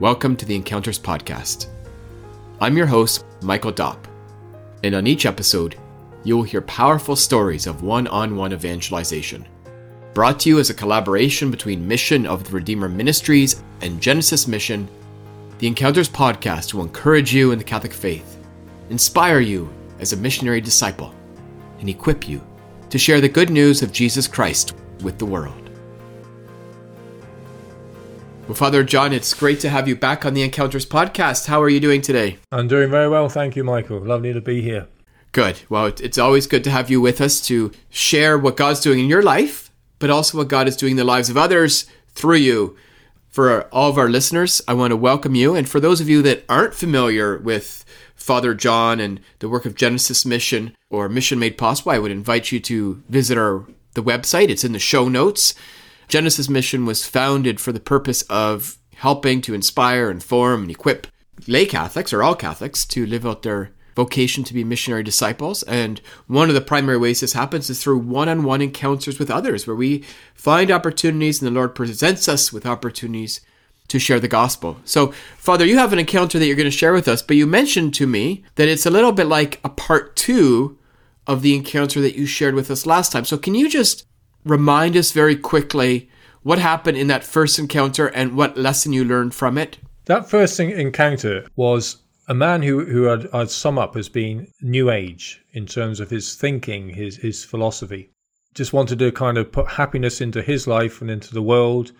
Welcome 0.00 0.36
to 0.36 0.46
the 0.46 0.54
Encounters 0.54 0.96
Podcast. 0.96 1.66
I'm 2.60 2.76
your 2.76 2.86
host, 2.86 3.24
Michael 3.42 3.72
Dopp, 3.72 3.98
and 4.84 4.94
on 4.94 5.08
each 5.08 5.26
episode, 5.26 5.74
you 6.22 6.36
will 6.36 6.44
hear 6.44 6.60
powerful 6.60 7.16
stories 7.16 7.66
of 7.66 7.82
one 7.82 8.06
on 8.06 8.36
one 8.36 8.52
evangelization. 8.52 9.44
Brought 10.14 10.38
to 10.38 10.50
you 10.50 10.60
as 10.60 10.70
a 10.70 10.74
collaboration 10.74 11.50
between 11.50 11.88
Mission 11.88 12.26
of 12.26 12.44
the 12.44 12.52
Redeemer 12.52 12.88
Ministries 12.88 13.60
and 13.80 14.00
Genesis 14.00 14.46
Mission, 14.46 14.86
the 15.58 15.66
Encounters 15.66 16.08
Podcast 16.08 16.74
will 16.74 16.84
encourage 16.84 17.34
you 17.34 17.50
in 17.50 17.58
the 17.58 17.64
Catholic 17.64 17.92
faith, 17.92 18.38
inspire 18.90 19.40
you 19.40 19.68
as 19.98 20.12
a 20.12 20.16
missionary 20.16 20.60
disciple, 20.60 21.12
and 21.80 21.88
equip 21.88 22.28
you 22.28 22.40
to 22.90 22.98
share 22.98 23.20
the 23.20 23.28
good 23.28 23.50
news 23.50 23.82
of 23.82 23.90
Jesus 23.90 24.28
Christ 24.28 24.76
with 25.02 25.18
the 25.18 25.26
world. 25.26 25.67
Well, 28.48 28.54
Father 28.54 28.82
Jon, 28.82 29.12
it's 29.12 29.34
great 29.34 29.60
to 29.60 29.68
have 29.68 29.86
you 29.86 29.94
back 29.94 30.24
on 30.24 30.32
the 30.32 30.40
Encounters 30.40 30.86
podcast. 30.86 31.48
How 31.48 31.60
are 31.60 31.68
you 31.68 31.80
doing 31.80 32.00
today? 32.00 32.38
I'm 32.50 32.66
doing 32.66 32.88
very 32.90 33.06
well, 33.06 33.28
thank 33.28 33.56
you, 33.56 33.62
Michael. 33.62 34.00
Lovely 34.00 34.32
to 34.32 34.40
be 34.40 34.62
here. 34.62 34.86
Good. 35.32 35.60
Well, 35.68 35.92
it's 36.00 36.16
always 36.16 36.46
good 36.46 36.64
to 36.64 36.70
have 36.70 36.88
you 36.88 36.98
with 36.98 37.20
us 37.20 37.42
to 37.42 37.72
share 37.90 38.38
what 38.38 38.56
God's 38.56 38.80
doing 38.80 39.00
in 39.00 39.06
your 39.06 39.20
life, 39.22 39.70
but 39.98 40.08
also 40.08 40.38
what 40.38 40.48
God 40.48 40.66
is 40.66 40.78
doing 40.78 40.92
in 40.92 40.96
the 40.96 41.04
lives 41.04 41.28
of 41.28 41.36
others 41.36 41.84
through 42.08 42.36
you. 42.36 42.74
For 43.28 43.64
all 43.64 43.90
of 43.90 43.98
our 43.98 44.08
listeners, 44.08 44.62
I 44.66 44.72
want 44.72 44.92
to 44.92 44.96
welcome 44.96 45.34
you. 45.34 45.54
And 45.54 45.68
for 45.68 45.78
those 45.78 46.00
of 46.00 46.08
you 46.08 46.22
that 46.22 46.46
aren't 46.48 46.72
familiar 46.72 47.36
with 47.36 47.84
Father 48.14 48.54
Jon 48.54 48.98
and 48.98 49.20
the 49.40 49.50
work 49.50 49.66
of 49.66 49.74
Genesis 49.74 50.24
Mission 50.24 50.74
or 50.88 51.10
Mission 51.10 51.38
Made 51.38 51.58
Possible, 51.58 51.92
I 51.92 51.98
would 51.98 52.10
invite 52.10 52.50
you 52.50 52.60
to 52.60 53.02
visit 53.10 53.36
our 53.36 53.66
the 53.92 54.02
website. 54.02 54.48
It's 54.48 54.64
in 54.64 54.72
the 54.72 54.78
show 54.78 55.08
notes. 55.08 55.54
Genesis 56.08 56.48
Mission 56.48 56.86
was 56.86 57.06
founded 57.06 57.60
for 57.60 57.70
the 57.70 57.80
purpose 57.80 58.22
of 58.22 58.78
helping 58.94 59.40
to 59.42 59.54
inspire, 59.54 60.10
inform, 60.10 60.62
and 60.62 60.70
equip 60.70 61.06
lay 61.46 61.66
Catholics 61.66 62.12
or 62.12 62.22
all 62.22 62.34
Catholics 62.34 62.84
to 62.86 63.06
live 63.06 63.24
out 63.24 63.42
their 63.42 63.70
vocation 63.94 64.44
to 64.44 64.54
be 64.54 64.64
missionary 64.64 65.02
disciples. 65.02 65.62
And 65.64 66.00
one 66.26 66.48
of 66.48 66.54
the 66.54 66.60
primary 66.60 66.98
ways 66.98 67.20
this 67.20 67.32
happens 67.32 67.68
is 67.68 67.82
through 67.82 67.98
one 67.98 68.28
on 68.28 68.44
one 68.44 68.62
encounters 68.62 69.18
with 69.18 69.30
others, 69.30 69.66
where 69.66 69.76
we 69.76 70.04
find 70.34 70.70
opportunities 70.70 71.42
and 71.42 71.46
the 71.46 71.58
Lord 71.58 71.74
presents 71.74 72.28
us 72.28 72.52
with 72.52 72.66
opportunities 72.66 73.40
to 73.88 73.98
share 73.98 74.20
the 74.20 74.28
gospel. 74.28 74.78
So, 74.84 75.12
Father, 75.36 75.64
you 75.64 75.78
have 75.78 75.92
an 75.92 75.98
encounter 75.98 76.38
that 76.38 76.46
you're 76.46 76.56
going 76.56 76.70
to 76.70 76.70
share 76.70 76.92
with 76.92 77.08
us, 77.08 77.22
but 77.22 77.36
you 77.36 77.46
mentioned 77.46 77.94
to 77.94 78.06
me 78.06 78.44
that 78.54 78.68
it's 78.68 78.86
a 78.86 78.90
little 78.90 79.12
bit 79.12 79.26
like 79.26 79.60
a 79.64 79.68
part 79.68 80.14
two 80.14 80.78
of 81.26 81.42
the 81.42 81.54
encounter 81.54 82.00
that 82.00 82.16
you 82.16 82.26
shared 82.26 82.54
with 82.54 82.70
us 82.70 82.86
last 82.86 83.12
time. 83.12 83.24
So, 83.24 83.36
can 83.36 83.54
you 83.54 83.68
just 83.68 84.07
remind 84.48 84.96
us 84.96 85.12
very 85.12 85.36
quickly 85.36 86.08
what 86.42 86.58
happened 86.58 86.96
in 86.96 87.08
that 87.08 87.24
first 87.24 87.58
encounter 87.58 88.06
and 88.06 88.36
what 88.36 88.56
lesson 88.56 88.92
you 88.92 89.04
learned 89.04 89.34
from 89.34 89.58
it? 89.58 89.78
That 90.06 90.28
first 90.28 90.58
encounter 90.58 91.46
was 91.56 91.98
a 92.28 92.34
man 92.34 92.62
who, 92.62 92.84
who 92.84 93.10
I'd, 93.10 93.26
I'd 93.34 93.50
sum 93.50 93.78
up 93.78 93.96
as 93.96 94.08
being 94.08 94.52
new 94.60 94.90
age 94.90 95.42
in 95.52 95.66
terms 95.66 96.00
of 96.00 96.10
his 96.10 96.34
thinking, 96.34 96.90
his, 96.90 97.16
his 97.16 97.44
philosophy. 97.44 98.10
Just 98.54 98.72
wanted 98.72 98.98
to 98.98 99.12
kind 99.12 99.38
of 99.38 99.52
put 99.52 99.68
happiness 99.68 100.20
into 100.20 100.42
his 100.42 100.66
life 100.66 101.00
and 101.00 101.10
into 101.10 101.32
the 101.32 101.42
world, 101.42 101.92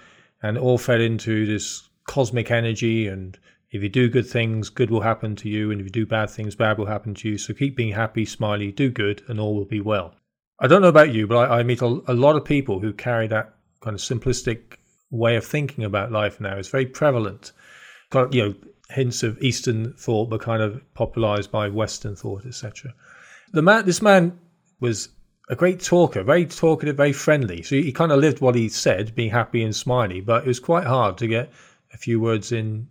and 0.43 0.57
all 0.57 0.79
fed 0.79 1.01
into 1.01 1.47
this 1.47 1.89
cosmic 2.07 2.51
energy. 2.51 3.07
And 3.07 3.39
if 3.71 3.83
you 3.83 3.89
do 3.89 4.09
good 4.09 4.27
things, 4.27 4.71
good 4.71 4.91
will 4.91 5.01
happen 5.01 5.37
to 5.37 5.49
you. 5.49 5.71
And 5.71 5.81
if 5.81 5.87
you 5.87 5.91
do 5.91 6.07
bad 6.07 6.31
things, 6.31 6.55
bad 6.55 6.79
will 6.79 6.87
happen 6.87 7.15
to 7.15 7.29
you. 7.29 7.39
So 7.39 7.55
keep 7.55 7.77
being 7.77 7.93
happy, 7.93 8.25
smiley, 8.25 8.73
do 8.73 8.91
good, 8.91 9.23
and 9.29 9.41
all 9.41 9.55
will 9.55 9.67
be 9.67 9.81
well. 9.81 10.15
I 10.61 10.67
don't 10.67 10.83
know 10.83 10.89
about 10.89 11.15
you, 11.15 11.27
but 11.27 11.51
I, 11.51 11.61
I 11.61 11.63
meet 11.63 11.83
a, 11.83 11.87
a, 12.07 12.15
lot 12.15 12.37
of 12.37 12.45
people 12.45 12.81
who 12.81 12.93
carry 12.93 13.29
that 13.29 13.55
kind 13.81 13.95
of 13.95 14.01
simplistic 14.01 14.77
way 15.11 15.37
of 15.37 15.45
thinking 15.45 15.85
about 15.85 16.11
life 16.11 16.41
now. 16.41 16.57
It's 16.57 16.69
very 16.69 16.87
prevalent. 16.87 17.53
Got 18.11 18.35
you 18.35 18.43
know 18.43 18.55
hints 18.91 19.23
of 19.23 19.41
Eastern 19.43 19.93
thought, 19.95 20.31
but 20.31 20.41
kind 20.41 20.63
of 20.63 20.83
popularized 20.95 21.53
by 21.53 21.69
Western 21.69 22.17
thought, 22.17 22.45
etc. 22.47 22.95
The 23.53 23.63
man, 23.63 23.87
this 23.87 24.03
man 24.03 24.39
was 24.81 25.11
a 25.49 25.57
great 25.57 25.81
talker, 25.81 26.23
very 26.23 26.45
talkative, 26.47 26.97
very 26.97 27.13
friendly. 27.13 27.63
So 27.63 27.77
he 27.77 27.93
kind 27.93 28.13
of 28.13 28.19
lived 28.19 28.41
what 28.41 28.55
he 28.55 28.69
said, 28.69 29.15
being 29.15 29.31
happy 29.31 29.63
and 29.63 29.75
smiley. 29.75 30.21
But 30.21 30.45
it 30.45 30.49
was 30.49 30.61
quite 30.61 30.87
hard 30.87 31.19
to 31.19 31.27
get 31.27 31.51
a 31.93 31.97
few 31.97 32.21
words 32.21 32.53
in 32.53 32.89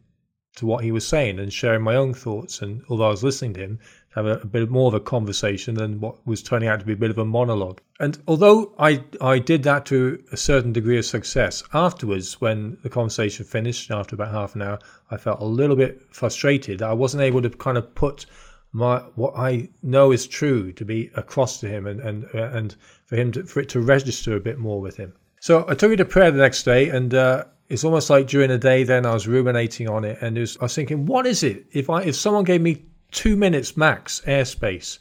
to 0.57 0.66
what 0.66 0.84
he 0.84 0.91
was 0.91 1.07
saying 1.07 1.40
and 1.40 1.51
sharing 1.53 1.84
my 1.84 1.95
own 1.95 2.13
thoughts. 2.13 2.62
And 2.62 2.84
although 2.90 3.07
I 3.07 3.12
was 3.12 3.23
listening 3.23 3.53
to 3.53 3.62
him, 3.62 3.79
have 4.18 4.25
a, 4.25 4.40
a, 4.40 4.45
bit 4.45 4.69
more 4.69 4.88
of 4.88 4.95
a 4.95 5.00
conversation 5.00 5.75
than 5.75 6.00
what 6.00 6.25
was 6.25 6.41
turning 6.41 6.68
out 6.68 6.79
to 6.79 6.85
be 6.85 6.94
a 6.94 6.97
bit 6.97 7.12
of 7.12 7.19
a 7.19 7.25
monologue. 7.25 7.79
And 8.00 8.18
although 8.28 8.73
I 8.79 9.03
I 9.22 9.38
did 9.38 9.62
that 9.63 9.85
to 9.88 10.23
a 10.31 10.38
certain 10.38 10.73
degree 10.73 10.97
of 10.97 11.06
success, 11.06 11.63
afterwards 11.73 12.41
when 12.41 12.78
the 12.81 12.90
conversation 12.90 13.46
finished 13.46 13.91
after 13.91 14.16
about 14.16 14.31
half 14.31 14.56
an 14.56 14.63
hour, 14.63 14.79
I 15.12 15.17
felt 15.17 15.40
a 15.40 15.46
little 15.46 15.75
bit 15.75 16.01
frustrated. 16.09 16.81
I 16.81 16.94
wasn't 16.94 17.23
able 17.23 17.44
to 17.44 17.50
kind 17.50 17.78
of 17.78 17.94
put 17.94 18.25
my 18.72 19.00
what 19.16 19.34
I 19.38 19.69
know 19.84 20.12
is 20.12 20.25
true 20.28 20.72
to 20.73 20.84
be 20.84 21.12
across 21.16 21.59
to 21.59 21.69
him 21.69 21.85
and 21.85 22.00
and 22.00 22.23
and 22.34 22.75
for 23.06 23.16
him 23.16 23.31
to, 23.34 23.44
for 23.44 23.59
it 23.59 23.69
to 23.69 23.81
register 23.81 24.35
a 24.35 24.40
bit 24.40 24.57
more 24.57 24.81
with 24.81 24.97
him. 24.97 25.13
So 25.40 25.63
I 25.67 25.75
took 25.75 25.91
it 25.91 25.97
to 25.97 26.06
prayer 26.06 26.31
the 26.31 26.40
next 26.40 26.63
day 26.63 26.90
and. 26.90 27.13
Uh, 27.13 27.44
it's 27.69 27.83
almost 27.83 28.09
like 28.09 28.28
during 28.28 28.50
the 28.50 28.57
day 28.57 28.83
then 28.83 29.05
I 29.05 29.13
was 29.13 29.28
ruminating 29.28 29.89
on 29.89 30.05
it 30.05 30.17
and 30.22 30.38
was, 30.38 30.57
I 30.57 30.63
was 30.63 30.75
thinking, 30.75 31.05
what 31.05 31.25
is 31.25 31.44
it? 31.44 31.66
If 31.72 31.89
I 31.89 32.03
if 32.03 32.16
someone 32.16 32.44
gave 32.44 32.61
me 32.61 32.85
two 33.11 33.35
minutes 33.35 33.78
max 33.78 34.22
airspace 34.25 35.00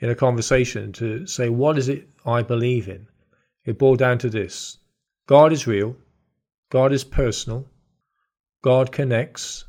in 0.00 0.10
a 0.10 0.14
conversation 0.14 0.92
to 0.92 1.26
say, 1.26 1.48
what 1.48 1.78
is 1.78 1.88
it 1.88 2.08
I 2.24 2.42
believe 2.42 2.88
in? 2.88 3.06
It 3.64 3.78
boiled 3.78 3.98
down 3.98 4.18
to 4.18 4.30
this 4.30 4.78
God 5.26 5.52
is 5.52 5.66
real, 5.66 5.96
God 6.70 6.92
is 6.92 7.04
personal, 7.04 7.66
God 8.62 8.92
connects, 8.92 9.64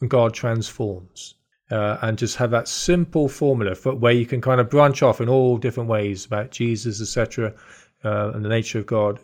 and 0.00 0.10
God 0.10 0.34
transforms. 0.34 1.34
Uh, 1.70 1.98
and 2.00 2.16
just 2.16 2.36
have 2.36 2.50
that 2.50 2.66
simple 2.66 3.28
formula 3.28 3.74
for 3.74 3.94
where 3.94 4.12
you 4.12 4.24
can 4.24 4.40
kind 4.40 4.58
of 4.58 4.70
branch 4.70 5.02
off 5.02 5.20
in 5.20 5.28
all 5.28 5.58
different 5.58 5.86
ways 5.86 6.24
about 6.24 6.50
Jesus, 6.50 6.98
etc., 6.98 7.52
uh, 8.04 8.32
and 8.34 8.44
the 8.44 8.48
nature 8.48 8.78
of 8.78 8.86
God. 8.86 9.18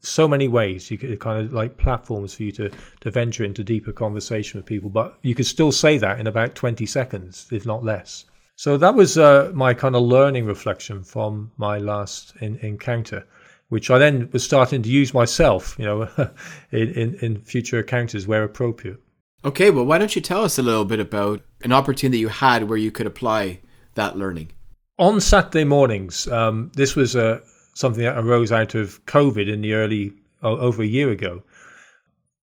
So 0.00 0.26
many 0.26 0.48
ways 0.48 0.90
you 0.90 0.98
could 0.98 1.18
kind 1.20 1.44
of 1.44 1.52
like 1.52 1.76
platforms 1.76 2.34
for 2.34 2.42
you 2.42 2.52
to 2.52 2.70
to 3.00 3.10
venture 3.10 3.44
into 3.44 3.64
deeper 3.64 3.92
conversation 3.92 4.58
with 4.58 4.66
people, 4.66 4.90
but 4.90 5.18
you 5.22 5.34
could 5.34 5.46
still 5.46 5.72
say 5.72 5.98
that 5.98 6.20
in 6.20 6.26
about 6.26 6.54
twenty 6.54 6.86
seconds, 6.86 7.46
if 7.50 7.66
not 7.66 7.84
less. 7.84 8.24
So 8.56 8.76
that 8.76 8.94
was 8.94 9.18
uh, 9.18 9.50
my 9.52 9.74
kind 9.74 9.96
of 9.96 10.02
learning 10.02 10.46
reflection 10.46 11.02
from 11.02 11.50
my 11.56 11.78
last 11.78 12.34
in, 12.40 12.56
encounter, 12.58 13.26
which 13.68 13.90
I 13.90 13.98
then 13.98 14.28
was 14.32 14.44
starting 14.44 14.82
to 14.82 14.88
use 14.88 15.12
myself, 15.12 15.74
you 15.76 15.84
know, 15.84 16.08
in, 16.70 16.88
in, 16.90 17.14
in 17.16 17.40
future 17.42 17.80
encounters 17.80 18.28
where 18.28 18.44
appropriate. 18.44 19.00
Okay, 19.44 19.70
well, 19.70 19.84
why 19.84 19.98
don't 19.98 20.14
you 20.14 20.22
tell 20.22 20.44
us 20.44 20.58
a 20.58 20.62
little 20.62 20.84
bit 20.84 21.00
about 21.00 21.42
an 21.62 21.72
opportunity 21.72 22.18
you 22.18 22.28
had 22.28 22.68
where 22.68 22.78
you 22.78 22.92
could 22.92 23.06
apply 23.06 23.60
that 23.94 24.16
learning? 24.16 24.52
On 24.98 25.20
Saturday 25.20 25.64
mornings, 25.64 26.28
um, 26.28 26.70
this 26.74 26.94
was 26.94 27.16
a, 27.16 27.42
something 27.74 28.02
that 28.04 28.18
arose 28.18 28.52
out 28.52 28.74
of 28.74 29.04
COVID 29.06 29.52
in 29.52 29.60
the 29.60 29.74
early 29.74 30.12
over 30.42 30.82
a 30.82 30.86
year 30.86 31.10
ago. 31.10 31.42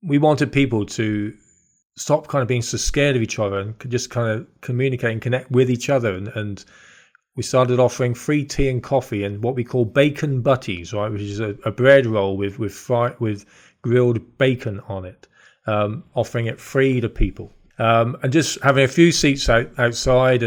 We 0.03 0.17
wanted 0.17 0.51
people 0.51 0.85
to 0.87 1.33
stop 1.95 2.27
kind 2.27 2.41
of 2.41 2.47
being 2.47 2.61
so 2.61 2.77
scared 2.77 3.15
of 3.15 3.21
each 3.21 3.37
other 3.39 3.59
and 3.59 3.75
just 3.87 4.09
kind 4.09 4.29
of 4.31 4.47
communicate 4.61 5.11
and 5.11 5.21
connect 5.21 5.51
with 5.51 5.69
each 5.69 5.89
other. 5.89 6.15
And, 6.15 6.29
and 6.29 6.63
we 7.35 7.43
started 7.43 7.79
offering 7.79 8.13
free 8.13 8.43
tea 8.43 8.69
and 8.69 8.83
coffee 8.83 9.23
and 9.23 9.43
what 9.43 9.55
we 9.55 9.63
call 9.63 9.85
bacon 9.85 10.41
butties, 10.41 10.93
right, 10.93 11.11
which 11.11 11.21
is 11.21 11.39
a, 11.39 11.55
a 11.65 11.71
bread 11.71 12.05
roll 12.05 12.37
with 12.37 12.59
with 12.59 12.73
fry, 12.73 13.13
with 13.19 13.45
grilled 13.81 14.37
bacon 14.37 14.79
on 14.87 15.05
it, 15.05 15.27
um, 15.67 16.03
offering 16.15 16.47
it 16.47 16.59
free 16.59 16.99
to 16.99 17.09
people. 17.09 17.53
Um, 17.79 18.17
and 18.21 18.33
just 18.33 18.61
having 18.61 18.83
a 18.83 18.87
few 18.87 19.11
seats 19.11 19.49
out, 19.49 19.71
outside 19.79 20.43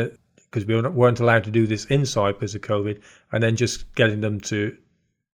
because 0.54 0.66
we 0.69 0.81
weren't 0.81 1.19
allowed 1.19 1.42
to 1.42 1.50
do 1.50 1.66
this 1.66 1.84
inside 1.87 2.34
because 2.34 2.54
of 2.54 2.60
COVID, 2.60 3.00
and 3.32 3.42
then 3.42 3.56
just 3.56 3.92
getting 3.97 4.20
them 4.20 4.41
to, 4.41 4.76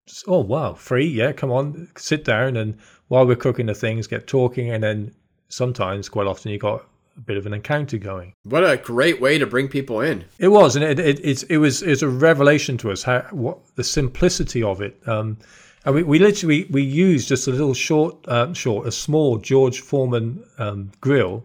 just, 0.07 0.25
oh 0.27 0.39
wow, 0.39 0.73
free, 0.73 1.05
yeah, 1.05 1.31
come 1.31 1.51
on, 1.51 1.87
sit 1.95 2.25
down, 2.25 2.57
and 2.57 2.75
while 3.07 3.27
we're 3.27 3.35
cooking 3.35 3.67
the 3.67 3.75
things, 3.75 4.07
get 4.07 4.25
talking, 4.25 4.71
and 4.71 4.83
then 4.83 5.13
sometimes, 5.47 6.09
quite 6.09 6.25
often, 6.25 6.51
you 6.51 6.57
got 6.57 6.83
a 7.15 7.21
bit 7.21 7.37
of 7.37 7.45
an 7.45 7.53
encounter 7.53 7.99
going. 7.99 8.33
What 8.45 8.67
a 8.67 8.77
great 8.77 9.21
way 9.21 9.37
to 9.37 9.45
bring 9.45 9.67
people 9.67 10.01
in! 10.01 10.25
It 10.39 10.47
was, 10.47 10.75
and 10.75 10.83
it 10.83 10.99
it, 10.99 11.19
it, 11.23 11.43
it 11.51 11.57
was 11.59 11.83
it 11.83 11.89
was 11.89 12.01
a 12.01 12.09
revelation 12.09 12.77
to 12.77 12.91
us 12.91 13.03
how 13.03 13.21
what 13.29 13.59
the 13.75 13.83
simplicity 13.83 14.63
of 14.63 14.81
it. 14.81 14.99
Um, 15.07 15.37
and 15.85 15.93
we, 15.93 16.01
we 16.03 16.17
literally 16.17 16.65
we 16.71 16.81
used 16.81 17.27
just 17.27 17.47
a 17.47 17.51
little 17.51 17.75
short, 17.75 18.15
uh, 18.27 18.53
short, 18.53 18.87
a 18.87 18.91
small 18.91 19.37
George 19.37 19.81
Foreman 19.81 20.43
um, 20.57 20.91
grill 20.99 21.43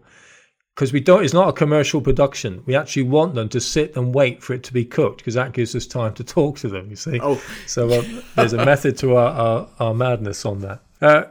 because 0.77 0.93
we 0.93 1.01
don't 1.01 1.25
it's 1.25 1.33
not 1.33 1.49
a 1.49 1.53
commercial 1.55 2.03
production. 2.03 2.63
We 2.67 2.77
actually 2.77 3.05
want 3.05 3.35
them 3.35 3.49
to 3.49 3.61
sit 3.61 3.97
and 3.97 4.15
wait 4.15 4.43
for 4.43 4.53
it 4.53 4.63
to 4.65 4.75
be 4.75 4.85
cooked 4.85 5.19
because 5.19 5.33
that 5.35 5.53
gives 5.53 5.75
us 5.75 5.87
time 5.87 6.13
to 6.15 6.25
talk 6.37 6.59
to 6.59 6.69
them 6.69 6.91
you 6.91 6.97
see. 6.97 7.19
Oh. 7.21 7.41
So 7.67 7.99
um, 7.99 8.23
there's 8.37 8.53
a 8.53 8.65
method 8.65 8.99
to 8.99 9.17
our, 9.17 9.31
our, 9.31 9.69
our 9.81 9.95
madness 9.95 10.45
on 10.45 10.61
that. 10.61 10.83
Uh, 11.01 11.25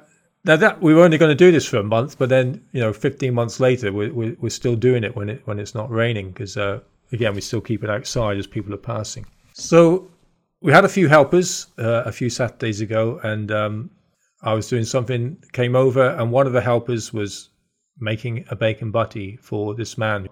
now 0.45 0.55
that 0.55 0.81
we 0.81 0.93
were 0.95 1.03
only 1.03 1.19
going 1.19 1.29
to 1.29 1.35
do 1.35 1.51
this 1.51 1.65
for 1.65 1.77
a 1.77 1.83
month 1.83 2.17
but 2.17 2.29
then 2.29 2.63
you 2.71 2.81
know 2.81 2.91
15 2.91 3.33
months 3.33 3.59
later 3.59 3.93
we're, 3.93 4.11
we're, 4.11 4.35
we're 4.39 4.49
still 4.49 4.75
doing 4.75 5.03
it 5.03 5.15
when 5.15 5.29
it 5.29 5.41
when 5.45 5.59
it's 5.59 5.75
not 5.75 5.91
raining 5.91 6.29
because 6.29 6.57
uh, 6.57 6.79
again 7.11 7.35
we 7.35 7.41
still 7.41 7.61
keep 7.61 7.83
it 7.83 7.89
outside 7.89 8.37
as 8.37 8.47
people 8.47 8.73
are 8.73 8.77
passing. 8.77 9.25
So 9.53 10.09
we 10.61 10.71
had 10.71 10.85
a 10.85 10.89
few 10.89 11.07
helpers 11.07 11.67
uh, 11.77 12.01
a 12.05 12.11
few 12.11 12.31
saturdays 12.31 12.81
ago 12.81 13.19
and 13.21 13.51
um, 13.51 13.91
i 14.41 14.53
was 14.53 14.67
doing 14.67 14.83
something 14.83 15.37
came 15.53 15.75
over 15.75 16.09
and 16.17 16.31
one 16.31 16.47
of 16.47 16.53
the 16.53 16.61
helpers 16.61 17.13
was 17.13 17.49
making 17.99 18.45
a 18.49 18.55
bacon 18.55 18.91
butty 18.91 19.37
for 19.37 19.73
this 19.73 19.97
man. 19.97 20.27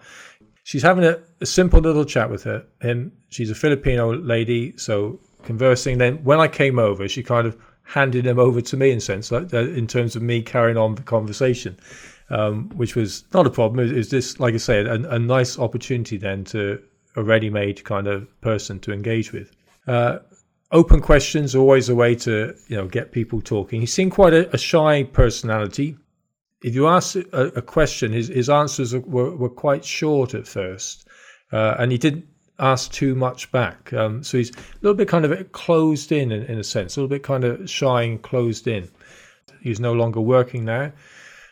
She's 0.63 0.81
having 0.81 1.03
a, 1.03 1.19
a 1.41 1.45
simple 1.45 1.79
little 1.79 2.05
chat 2.05 2.29
with 2.29 2.43
her, 2.43 2.65
him. 2.81 3.11
She's 3.29 3.51
a 3.51 3.55
Filipino 3.55 4.13
lady, 4.13 4.77
so 4.77 5.19
conversing. 5.43 5.97
Then 5.97 6.23
when 6.23 6.39
I 6.39 6.47
came 6.47 6.79
over, 6.79 7.07
she 7.07 7.23
kind 7.23 7.47
of 7.47 7.57
handed 7.83 8.25
him 8.25 8.39
over 8.39 8.61
to 8.61 8.77
me 8.77 8.91
in 8.91 8.99
sense, 8.99 9.31
like 9.31 9.53
uh, 9.53 9.59
in 9.59 9.87
terms 9.87 10.15
of 10.15 10.21
me 10.21 10.41
carrying 10.41 10.77
on 10.77 10.95
the 10.95 11.03
conversation, 11.03 11.77
um, 12.29 12.69
which 12.69 12.95
was 12.95 13.25
not 13.33 13.45
a 13.45 13.49
problem. 13.49 13.93
Was 13.93 14.09
just, 14.09 14.39
like 14.39 14.53
I 14.53 14.57
said, 14.57 14.87
a, 14.87 15.15
a 15.15 15.19
nice 15.19 15.59
opportunity 15.59 16.17
then 16.17 16.43
to 16.45 16.81
a 17.15 17.23
ready-made 17.23 17.83
kind 17.83 18.07
of 18.07 18.41
person 18.41 18.79
to 18.79 18.91
engage 18.91 19.33
with. 19.33 19.51
Uh, 19.87 20.19
open 20.71 20.99
questions 20.99 21.53
are 21.53 21.59
always 21.59 21.89
a 21.89 21.95
way 21.95 22.15
to 22.15 22.55
you 22.67 22.75
know 22.75 22.87
get 22.87 23.11
people 23.11 23.41
talking. 23.41 23.81
He 23.81 23.87
seemed 23.87 24.11
quite 24.11 24.33
a, 24.33 24.53
a 24.53 24.57
shy 24.57 25.03
personality. 25.03 25.97
If 26.63 26.75
you 26.75 26.87
ask 26.87 27.15
a, 27.15 27.47
a 27.55 27.61
question, 27.61 28.11
his, 28.11 28.29
his 28.29 28.49
answers 28.49 28.95
were, 28.95 29.35
were 29.35 29.49
quite 29.49 29.83
short 29.83 30.33
at 30.33 30.47
first, 30.47 31.07
uh, 31.51 31.75
and 31.77 31.91
he 31.91 31.97
didn't 31.97 32.25
ask 32.59 32.91
too 32.91 33.15
much 33.15 33.51
back. 33.51 33.91
Um, 33.93 34.23
so 34.23 34.37
he's 34.37 34.51
a 34.51 34.59
little 34.81 34.95
bit 34.95 35.07
kind 35.07 35.25
of 35.25 35.51
closed 35.51 36.11
in, 36.11 36.31
in, 36.31 36.43
in 36.43 36.57
a 36.57 36.63
sense, 36.63 36.95
a 36.95 36.99
little 36.99 37.09
bit 37.09 37.23
kind 37.23 37.43
of 37.43 37.69
shy 37.69 38.03
and 38.03 38.21
closed 38.21 38.67
in. 38.67 38.89
He's 39.61 39.79
no 39.79 39.93
longer 39.93 40.21
working 40.21 40.65
now. 40.65 40.91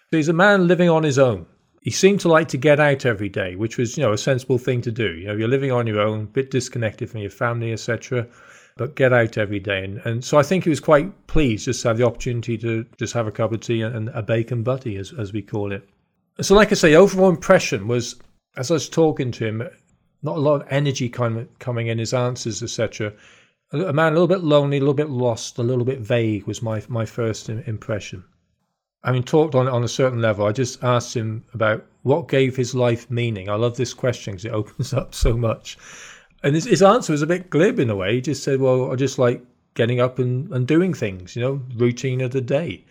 So 0.09 0.17
he's 0.17 0.29
a 0.29 0.33
man 0.33 0.67
living 0.67 0.89
on 0.89 1.03
his 1.03 1.19
own. 1.19 1.45
He 1.81 1.91
seemed 1.91 2.19
to 2.21 2.29
like 2.29 2.49
to 2.49 2.57
get 2.57 2.79
out 2.79 3.05
every 3.05 3.29
day, 3.29 3.55
which 3.55 3.77
was, 3.77 3.97
you 3.97 4.03
know, 4.03 4.13
a 4.13 4.17
sensible 4.17 4.59
thing 4.59 4.81
to 4.81 4.91
do. 4.91 5.13
You 5.13 5.27
know, 5.27 5.35
you're 5.35 5.47
living 5.47 5.71
on 5.71 5.87
your 5.87 5.99
own, 5.99 6.19
a 6.21 6.25
bit 6.27 6.51
disconnected 6.51 7.09
from 7.09 7.21
your 7.21 7.31
family, 7.31 7.73
etc., 7.73 8.27
but 8.81 8.95
get 8.95 9.13
out 9.13 9.37
every 9.37 9.59
day. 9.59 9.83
And, 9.83 10.01
and 10.05 10.25
so 10.25 10.39
I 10.39 10.41
think 10.41 10.63
he 10.63 10.71
was 10.71 10.79
quite 10.79 11.27
pleased 11.27 11.65
just 11.65 11.83
to 11.83 11.89
have 11.89 11.99
the 11.99 12.03
opportunity 12.07 12.57
to 12.57 12.83
just 12.97 13.13
have 13.13 13.27
a 13.27 13.31
cup 13.31 13.51
of 13.51 13.59
tea 13.59 13.83
and, 13.83 13.95
and 13.95 14.09
a 14.09 14.23
bacon 14.23 14.63
butty, 14.63 14.97
as, 14.97 15.13
as 15.19 15.31
we 15.31 15.43
call 15.43 15.71
it. 15.71 15.87
So, 16.39 16.55
like 16.55 16.71
I 16.71 16.73
say, 16.73 16.95
overall 16.95 17.29
impression 17.29 17.87
was, 17.87 18.15
as 18.57 18.71
I 18.71 18.73
was 18.73 18.89
talking 18.89 19.29
to 19.33 19.45
him, 19.45 19.69
not 20.23 20.37
a 20.37 20.39
lot 20.39 20.61
of 20.61 20.67
energy 20.71 21.09
kind 21.09 21.37
of 21.37 21.59
coming 21.59 21.89
in 21.89 21.99
his 21.99 22.11
answers, 22.11 22.63
etc. 22.63 23.13
A 23.71 23.93
man 23.93 24.13
a 24.13 24.15
little 24.15 24.27
bit 24.27 24.43
lonely, 24.43 24.77
a 24.77 24.79
little 24.79 24.95
bit 24.95 25.11
lost, 25.11 25.59
a 25.59 25.63
little 25.63 25.85
bit 25.85 25.99
vague 25.99 26.47
was 26.47 26.63
my 26.63 26.81
my 26.87 27.05
first 27.05 27.49
impression. 27.49 28.23
I 29.03 29.11
mean, 29.11 29.21
talked 29.21 29.53
on 29.53 29.67
on 29.67 29.83
a 29.83 29.87
certain 29.87 30.23
level. 30.23 30.47
I 30.47 30.53
just 30.53 30.83
asked 30.83 31.15
him 31.15 31.45
about 31.53 31.85
what 32.01 32.27
gave 32.27 32.55
his 32.55 32.73
life 32.73 33.11
meaning. 33.11 33.47
I 33.47 33.55
love 33.57 33.77
this 33.77 33.93
question 33.93 34.33
because 34.33 34.45
it 34.45 34.53
opens 34.59 34.91
up 34.91 35.13
so 35.13 35.37
much. 35.37 35.77
And 36.43 36.55
his, 36.55 36.65
his 36.65 36.81
answer 36.81 37.13
was 37.13 37.21
a 37.21 37.27
bit 37.27 37.49
glib 37.49 37.79
in 37.79 37.89
a 37.89 37.95
way. 37.95 38.15
He 38.15 38.21
just 38.21 38.43
said, 38.43 38.59
"Well, 38.59 38.91
I 38.91 38.95
just 38.95 39.19
like 39.19 39.43
getting 39.73 39.99
up 39.99 40.19
and, 40.19 40.51
and 40.51 40.67
doing 40.67 40.93
things, 40.93 41.35
you 41.35 41.41
know, 41.41 41.61
routine 41.75 42.21
of 42.21 42.31
the 42.31 42.41
day." 42.41 42.83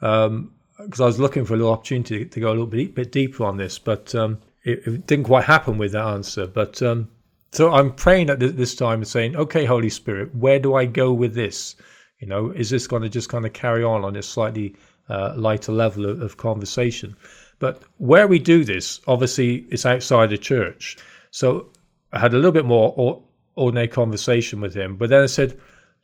Because 0.00 0.26
um, 0.26 0.52
I 0.78 1.04
was 1.04 1.18
looking 1.18 1.44
for 1.44 1.54
a 1.54 1.56
little 1.56 1.72
opportunity 1.72 2.24
to 2.24 2.40
go 2.40 2.48
a 2.48 2.50
little 2.50 2.66
bit, 2.66 2.94
bit 2.94 3.12
deeper 3.12 3.44
on 3.44 3.56
this, 3.56 3.78
but 3.78 4.14
um, 4.14 4.38
it, 4.64 4.86
it, 4.86 5.06
didn't 5.06 5.24
quite 5.24 5.44
happen 5.44 5.78
with 5.78 5.92
that 5.92 6.06
answer. 6.06 6.46
But 6.46 6.82
um, 6.82 7.08
so 7.52 7.72
I'm 7.72 7.92
praying 7.92 8.30
at 8.30 8.40
this 8.40 8.74
time 8.74 9.00
and 9.00 9.08
saying, 9.08 9.36
"Okay, 9.36 9.64
Holy 9.64 9.90
Spirit, 9.90 10.34
where 10.34 10.58
do 10.58 10.74
I 10.74 10.84
go 10.84 11.12
with 11.12 11.34
this? 11.34 11.76
You 12.20 12.26
know, 12.26 12.50
is 12.50 12.70
this 12.70 12.86
going 12.86 13.02
to 13.02 13.08
just 13.08 13.28
kind 13.28 13.46
of 13.46 13.52
carry 13.52 13.84
on 13.84 14.04
on 14.04 14.12
this 14.12 14.28
slightly 14.28 14.74
uh, 15.08 15.32
lighter 15.36 15.72
level 15.72 16.06
of, 16.06 16.20
of, 16.20 16.36
conversation. 16.36 17.16
But 17.58 17.82
where 17.98 18.28
we 18.28 18.38
do 18.38 18.64
this, 18.64 19.00
obviously, 19.06 19.66
it's 19.70 19.86
outside 19.86 20.30
the 20.30 20.38
church. 20.38 20.96
So 21.30 21.68
I 22.12 22.18
had 22.18 22.32
a 22.32 22.36
little 22.36 22.52
bit 22.52 22.64
more 22.64 23.22
ordinary 23.58 23.88
conversation 23.88 24.60
with 24.60 24.74
him. 24.74 24.96
But 24.96 25.10
then 25.10 25.22
I 25.22 25.26
said, 25.26 25.58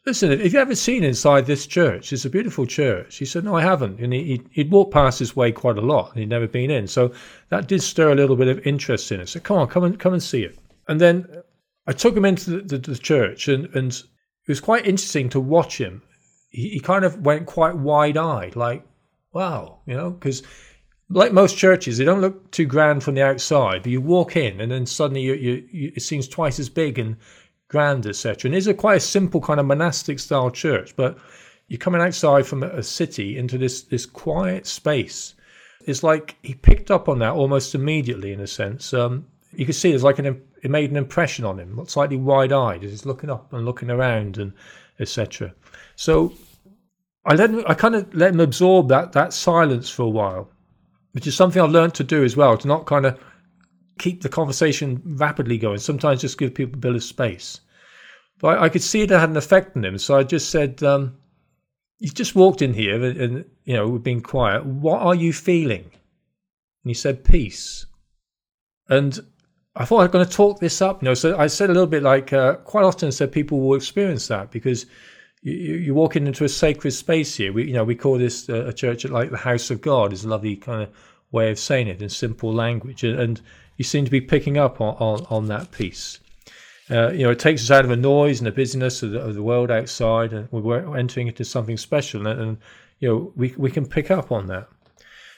Listen, 0.06 0.38
have 0.38 0.52
you 0.52 0.58
ever 0.58 0.74
seen 0.74 1.02
inside 1.02 1.46
this 1.46 1.66
church? 1.66 2.12
It's 2.12 2.26
a 2.26 2.30
beautiful 2.30 2.66
church. 2.66 3.16
He 3.16 3.24
said, 3.24 3.44
No, 3.44 3.56
I 3.56 3.62
haven't. 3.62 4.00
And 4.00 4.12
he, 4.12 4.42
would 4.56 4.70
walked 4.70 4.92
past 4.92 5.18
this 5.18 5.34
way 5.34 5.50
quite 5.50 5.78
a 5.78 5.82
lot 5.82 6.10
and 6.10 6.18
he'd 6.18 6.28
never 6.28 6.46
been 6.46 6.70
in. 6.70 6.86
So 6.86 7.12
that 7.48 7.68
did 7.68 7.82
stir 7.82 8.12
a 8.12 8.14
little 8.14 8.36
bit 8.36 8.48
of 8.48 8.66
interest 8.66 9.10
in 9.12 9.20
it. 9.20 9.30
So 9.30 9.40
come 9.40 9.56
on, 9.56 9.68
come 9.68 9.84
and 9.84 9.98
come 9.98 10.12
and 10.12 10.22
see 10.22 10.42
it. 10.42 10.58
And 10.88 11.00
then 11.00 11.26
I 11.86 11.92
took 11.92 12.14
him 12.14 12.26
into 12.26 12.50
the, 12.50 12.76
the, 12.76 12.90
the 12.90 12.98
church 12.98 13.48
and, 13.48 13.64
and 13.74 13.92
it 13.92 14.48
was 14.48 14.60
quite 14.60 14.86
interesting 14.86 15.30
to 15.30 15.40
watch 15.40 15.80
him. 15.80 16.02
He, 16.50 16.68
he 16.68 16.80
kind 16.80 17.04
of 17.04 17.24
went 17.24 17.46
quite 17.46 17.76
wide 17.76 18.18
eyed, 18.18 18.56
like, 18.56 18.84
wow, 19.32 19.80
you 19.86 19.96
know, 19.96 20.10
because 20.10 20.42
like 21.10 21.32
most 21.32 21.56
churches, 21.56 21.98
they 21.98 22.04
don't 22.04 22.20
look 22.20 22.50
too 22.50 22.66
grand 22.66 23.02
from 23.02 23.14
the 23.14 23.22
outside, 23.22 23.82
but 23.82 23.92
you 23.92 24.00
walk 24.00 24.36
in 24.36 24.60
and 24.60 24.72
then 24.72 24.86
suddenly 24.86 25.22
you, 25.22 25.34
you, 25.34 25.68
you, 25.70 25.92
it 25.94 26.00
seems 26.00 26.26
twice 26.26 26.58
as 26.58 26.68
big 26.68 26.98
and 26.98 27.16
grand, 27.68 28.06
etc. 28.06 28.48
And 28.48 28.54
it's 28.54 28.66
a 28.66 28.74
quite 28.74 28.96
a 28.96 29.00
simple 29.00 29.40
kind 29.40 29.60
of 29.60 29.66
monastic 29.66 30.18
style 30.18 30.50
church, 30.50 30.96
but 30.96 31.18
you're 31.68 31.78
coming 31.78 32.00
outside 32.00 32.46
from 32.46 32.62
a 32.62 32.82
city 32.82 33.38
into 33.38 33.58
this 33.58 33.82
this 33.82 34.06
quiet 34.06 34.66
space. 34.66 35.34
It's 35.86 36.02
like 36.02 36.36
he 36.42 36.54
picked 36.54 36.90
up 36.90 37.08
on 37.08 37.18
that 37.18 37.32
almost 37.32 37.74
immediately, 37.74 38.32
in 38.32 38.40
a 38.40 38.46
sense. 38.46 38.94
Um, 38.94 39.26
you 39.52 39.64
can 39.64 39.74
see 39.74 39.90
there's 39.90 40.04
like 40.04 40.18
an 40.18 40.42
it 40.62 40.70
made 40.70 40.90
an 40.90 40.96
impression 40.96 41.44
on 41.44 41.58
him, 41.58 41.80
slightly 41.86 42.16
wide 42.16 42.52
eyed 42.52 42.84
as 42.84 42.90
he's 42.90 43.06
looking 43.06 43.30
up 43.30 43.52
and 43.52 43.64
looking 43.64 43.90
around 43.90 44.38
and 44.38 44.52
etc. 44.98 45.54
So 45.96 46.32
I 47.24 47.34
let 47.34 47.50
him, 47.50 47.64
I 47.66 47.74
kind 47.74 47.94
of 47.94 48.14
let 48.14 48.32
him 48.32 48.40
absorb 48.40 48.88
that 48.88 49.12
that 49.12 49.32
silence 49.32 49.88
for 49.90 50.02
a 50.02 50.08
while, 50.08 50.50
which 51.14 51.28
is 51.28 51.36
something 51.36 51.62
I've 51.62 51.70
learned 51.70 51.94
to 51.94 52.04
do 52.04 52.24
as 52.24 52.36
well, 52.36 52.58
to 52.58 52.68
not 52.68 52.86
kind 52.86 53.06
of 53.06 53.18
keep 53.98 54.22
the 54.22 54.28
conversation 54.28 55.00
rapidly 55.04 55.56
going. 55.56 55.78
Sometimes 55.78 56.20
just 56.20 56.38
give 56.38 56.54
people 56.54 56.74
a 56.74 56.78
bit 56.78 56.96
of 56.96 57.04
space. 57.04 57.60
But 58.40 58.58
I, 58.58 58.64
I 58.64 58.68
could 58.68 58.82
see 58.82 59.02
it 59.02 59.10
had 59.10 59.30
an 59.30 59.36
effect 59.36 59.76
on 59.76 59.84
him, 59.84 59.96
so 59.96 60.16
I 60.16 60.24
just 60.24 60.50
said, 60.50 60.82
um, 60.82 61.16
"You 62.00 62.10
just 62.10 62.34
walked 62.34 62.62
in 62.62 62.74
here, 62.74 63.02
and, 63.02 63.16
and 63.16 63.44
you 63.64 63.74
know 63.74 63.88
we've 63.88 64.02
been 64.02 64.22
quiet. 64.22 64.66
What 64.66 65.00
are 65.02 65.14
you 65.14 65.32
feeling?" 65.32 65.84
And 65.84 66.90
he 66.90 66.94
said, 66.94 67.24
"Peace." 67.24 67.86
And 68.88 69.20
I 69.76 69.84
thought 69.84 70.00
I 70.00 70.02
was 70.02 70.12
going 70.12 70.26
to 70.26 70.30
talk 70.30 70.58
this 70.58 70.82
up, 70.82 71.00
you 71.00 71.06
know. 71.06 71.14
So 71.14 71.38
I 71.38 71.46
said 71.46 71.70
a 71.70 71.72
little 71.72 71.86
bit 71.86 72.02
like, 72.02 72.32
uh, 72.32 72.56
quite 72.56 72.84
often, 72.84 73.12
said 73.12 73.30
people 73.30 73.60
will 73.60 73.76
experience 73.76 74.28
that 74.28 74.50
because 74.50 74.86
you, 75.44 75.76
you're 75.76 75.94
walking 75.94 76.26
into 76.26 76.44
a 76.44 76.48
sacred 76.48 76.90
space 76.90 77.36
here. 77.36 77.52
We, 77.52 77.66
you 77.66 77.74
know, 77.74 77.84
we 77.84 77.94
call 77.94 78.18
this 78.18 78.48
a 78.48 78.72
church 78.72 79.04
like 79.04 79.30
the 79.30 79.36
house 79.36 79.70
of 79.70 79.80
God. 79.80 80.12
Is 80.12 80.24
a 80.24 80.28
lovely 80.28 80.56
kind 80.56 80.82
of 80.82 80.90
way 81.30 81.50
of 81.50 81.58
saying 81.58 81.86
it 81.86 82.02
in 82.02 82.08
simple 82.08 82.52
language, 82.52 83.04
and 83.04 83.40
you 83.76 83.84
seem 83.84 84.04
to 84.04 84.10
be 84.10 84.20
picking 84.20 84.58
up 84.58 84.80
on 84.80 84.96
on, 84.96 85.26
on 85.30 85.46
that 85.46 85.70
peace. 85.70 86.18
Uh, 86.90 87.10
you 87.12 87.22
know, 87.22 87.30
it 87.30 87.38
takes 87.38 87.62
us 87.62 87.70
out 87.70 87.84
of 87.84 87.90
the 87.90 87.96
noise 87.96 88.40
and 88.40 88.46
the 88.46 88.52
busyness 88.52 89.02
of 89.02 89.12
the, 89.12 89.20
of 89.20 89.34
the 89.34 89.42
world 89.42 89.70
outside, 89.70 90.32
and 90.32 90.50
we're 90.50 90.96
entering 90.96 91.28
into 91.28 91.44
something 91.44 91.76
special, 91.76 92.26
and, 92.26 92.40
and 92.40 92.58
you 93.00 93.08
know, 93.08 93.32
we 93.36 93.54
we 93.56 93.70
can 93.70 93.86
pick 93.86 94.10
up 94.10 94.32
on 94.32 94.46
that. 94.48 94.68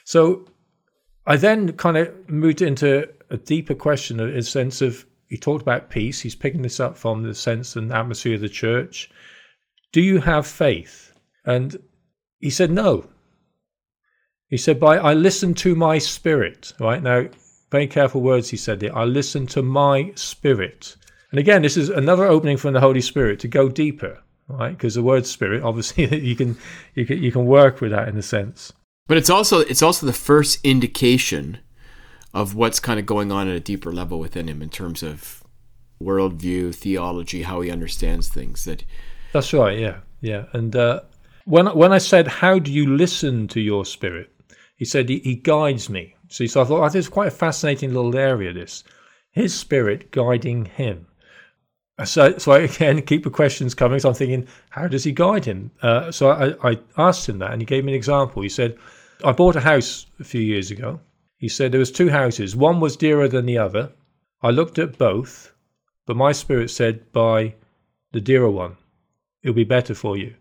So, 0.05 0.47
I 1.25 1.35
then 1.35 1.73
kind 1.73 1.97
of 1.97 2.29
moved 2.29 2.61
into 2.61 3.09
a 3.29 3.35
deeper 3.35 3.75
question, 3.75 4.21
a 4.21 4.41
sense 4.41 4.81
of 4.81 5.05
he 5.27 5.37
talked 5.37 5.61
about 5.61 5.89
peace. 5.89 6.21
He's 6.21 6.35
picking 6.35 6.61
this 6.61 6.79
up 6.79 6.97
from 6.97 7.23
the 7.23 7.35
sense 7.35 7.75
and 7.75 7.91
atmosphere 7.91 8.35
of 8.35 8.41
the 8.41 8.47
church. 8.47 9.09
Do 9.91 10.01
you 10.01 10.19
have 10.21 10.45
faith? 10.45 11.13
And 11.45 11.77
he 12.39 12.49
said, 12.49 12.71
No. 12.71 13.07
He 14.49 14.57
said, 14.57 14.79
By 14.79 14.97
I 14.97 15.13
listen 15.13 15.53
to 15.55 15.75
my 15.75 15.97
spirit. 15.97 16.73
Right 16.79 17.01
now, 17.01 17.27
very 17.71 17.87
careful 17.87 18.21
words 18.21 18.49
he 18.49 18.57
said 18.57 18.79
there. 18.79 18.95
I 18.97 19.03
listen 19.03 19.47
to 19.47 19.61
my 19.61 20.11
spirit. 20.15 20.95
And 21.31 21.39
again, 21.39 21.61
this 21.61 21.77
is 21.77 21.89
another 21.89 22.25
opening 22.25 22.57
from 22.57 22.73
the 22.73 22.79
Holy 22.79 23.01
Spirit 23.01 23.39
to 23.41 23.47
go 23.47 23.67
deeper, 23.67 24.21
right? 24.47 24.71
Because 24.71 24.95
the 24.95 25.03
word 25.03 25.25
spirit, 25.25 25.63
obviously, 25.63 26.21
you 26.25 26.35
can 26.35 26.57
you 26.95 27.05
can 27.05 27.21
you 27.21 27.31
can 27.31 27.45
work 27.45 27.81
with 27.81 27.91
that 27.91 28.07
in 28.07 28.17
a 28.17 28.21
sense. 28.21 28.71
But 29.07 29.17
it's 29.17 29.29
also 29.29 29.59
it's 29.59 29.81
also 29.81 30.05
the 30.05 30.13
first 30.13 30.59
indication 30.63 31.59
of 32.33 32.55
what's 32.55 32.79
kind 32.79 32.99
of 32.99 33.05
going 33.05 33.31
on 33.31 33.47
at 33.47 33.55
a 33.55 33.59
deeper 33.59 33.91
level 33.91 34.19
within 34.19 34.47
him 34.47 34.61
in 34.61 34.69
terms 34.69 35.01
of 35.03 35.43
worldview, 36.01 36.73
theology, 36.75 37.43
how 37.43 37.61
he 37.61 37.71
understands 37.71 38.27
things. 38.29 38.65
That 38.65 38.83
that's 39.33 39.53
right. 39.53 39.77
Yeah, 39.77 39.97
yeah. 40.21 40.45
And 40.53 40.75
uh, 40.75 41.01
when 41.45 41.67
when 41.67 41.93
I 41.93 41.97
said, 41.97 42.27
"How 42.27 42.59
do 42.59 42.71
you 42.71 42.95
listen 42.95 43.47
to 43.49 43.61
your 43.61 43.85
spirit?" 43.85 44.31
He 44.75 44.85
said, 44.85 45.09
"He, 45.09 45.19
he 45.19 45.35
guides 45.35 45.89
me." 45.89 46.15
See, 46.29 46.47
so 46.47 46.61
I 46.61 46.65
thought 46.65 46.83
oh, 46.83 46.89
this 46.89 47.05
is 47.05 47.09
quite 47.09 47.29
a 47.29 47.31
fascinating 47.31 47.93
little 47.93 48.15
area. 48.17 48.53
This, 48.53 48.83
his 49.31 49.53
spirit 49.53 50.11
guiding 50.11 50.65
him. 50.65 51.07
So, 52.03 52.37
so 52.37 52.51
I 52.51 52.59
again 52.71 53.01
keep 53.01 53.23
the 53.23 53.29
questions 53.29 53.73
coming. 53.73 53.99
So 53.99 54.09
I'm 54.09 54.15
thinking, 54.15 54.47
how 54.69 54.87
does 54.87 55.03
he 55.03 55.11
guide 55.11 55.45
him? 55.45 55.71
Uh, 55.81 56.11
so 56.11 56.31
I, 56.31 56.71
I 56.71 56.79
asked 56.97 57.27
him 57.27 57.39
that, 57.39 57.51
and 57.51 57.61
he 57.61 57.65
gave 57.65 57.85
me 57.85 57.93
an 57.93 57.97
example. 57.97 58.41
He 58.41 58.49
said, 58.49 58.77
"I 59.23 59.31
bought 59.31 59.55
a 59.55 59.61
house 59.61 60.05
a 60.19 60.23
few 60.23 60.41
years 60.41 60.71
ago." 60.71 60.99
He 61.37 61.47
said 61.47 61.71
there 61.71 61.79
was 61.79 61.91
two 61.91 62.09
houses. 62.09 62.55
One 62.55 62.79
was 62.79 62.97
dearer 62.97 63.27
than 63.27 63.45
the 63.45 63.57
other. 63.57 63.91
I 64.41 64.49
looked 64.49 64.79
at 64.79 64.97
both, 64.97 65.53
but 66.05 66.17
my 66.17 66.31
spirit 66.31 66.69
said, 66.69 67.11
"Buy 67.11 67.55
the 68.11 68.21
dearer 68.21 68.49
one." 68.49 68.77
It'll 69.47 69.55
be 69.55 69.63
better 69.63 69.95
for 69.95 70.17
you. 70.17 70.35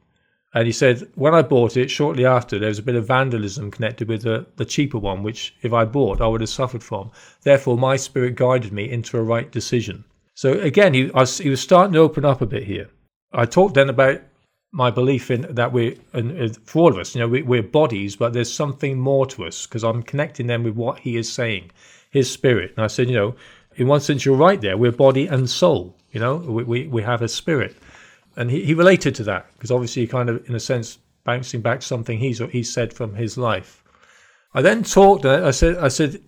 And 0.53 0.67
he 0.67 0.73
said, 0.73 1.07
when 1.15 1.35
I 1.35 1.43
bought 1.43 1.77
it, 1.77 1.91
shortly 1.91 2.25
after, 2.25 2.59
there 2.59 2.71
was 2.71 2.79
a 2.79 2.83
bit 2.83 2.95
of 2.95 3.07
vandalism 3.07 3.71
connected 3.71 4.09
with 4.09 4.23
the, 4.23 4.47
the 4.57 4.65
cheaper 4.65 4.99
one, 4.99 5.23
which 5.23 5.55
if 5.63 5.73
I 5.73 5.85
bought, 5.85 6.21
I 6.21 6.27
would 6.27 6.41
have 6.41 6.51
suffered 6.51 6.83
from. 6.83 7.11
Therefore, 7.43 7.77
my 7.77 7.97
spirit 7.97 8.37
guided 8.37 8.73
me 8.73 8.91
into 8.91 9.19
a 9.19 9.23
right 9.23 9.53
decision. 9.53 10.05
So 10.35 10.53
again, 10.55 10.95
he, 10.95 11.05
was, 11.07 11.39
he 11.39 11.51
was 11.51 11.61
starting 11.61 11.93
to 11.93 12.01
open 12.01 12.25
up 12.25 12.41
a 12.41 12.47
bit 12.47 12.65
here. 12.65 12.89
I 13.33 13.45
talked 13.45 13.75
then 13.75 13.91
about 13.91 14.23
my 14.73 14.91
belief 14.91 15.31
in 15.31 15.43
that 15.55 15.73
we're, 15.73 15.95
and 16.13 16.57
for 16.67 16.83
all 16.83 16.93
of 16.93 16.99
us, 16.99 17.15
you 17.15 17.21
know, 17.21 17.29
we, 17.29 17.43
we're 17.43 17.63
bodies, 17.63 18.17
but 18.17 18.33
there's 18.33 18.53
something 18.53 18.99
more 18.99 19.27
to 19.27 19.45
us 19.45 19.67
because 19.67 19.85
I'm 19.85 20.03
connecting 20.03 20.47
them 20.47 20.65
with 20.65 20.75
what 20.75 20.99
he 20.99 21.17
is 21.17 21.33
saying, 21.33 21.71
his 22.11 22.31
spirit. 22.31 22.73
And 22.77 22.85
I 22.85 22.89
said, 22.89 23.09
you 23.09 23.17
know, 23.17 23.37
in 23.77 23.87
one 23.89 24.01
sense, 24.01 24.25
you're 24.25 24.37
right 24.37 24.61
there. 24.61 24.77
We're 24.77 24.93
body 24.93 25.27
and 25.27 25.49
soul, 25.49 25.95
you 26.13 26.21
know, 26.21 26.37
we, 26.37 26.65
we, 26.65 26.87
we 26.87 27.03
have 27.03 27.21
a 27.21 27.29
spirit. 27.29 27.77
And 28.37 28.51
he, 28.51 28.65
he 28.65 28.75
related 28.75 29.15
to 29.17 29.25
that 29.25 29.47
because 29.55 29.71
obviously, 29.71 30.03
he 30.03 30.09
kind 30.09 30.29
of, 30.29 30.49
in 30.49 30.55
a 30.55 30.61
sense, 30.61 30.99
bouncing 31.25 31.61
back 31.61 31.83
something 31.83 32.19
he's, 32.19 32.39
he 32.39 32.63
said 32.63 32.93
from 32.93 33.15
his 33.15 33.37
life. 33.37 33.83
I 34.55 34.63
then 34.63 34.85
talked, 34.85 35.25
uh, 35.25 35.47
I 35.47 35.51
said, 35.51 35.79
I 35.79 35.89
said, 35.89 36.21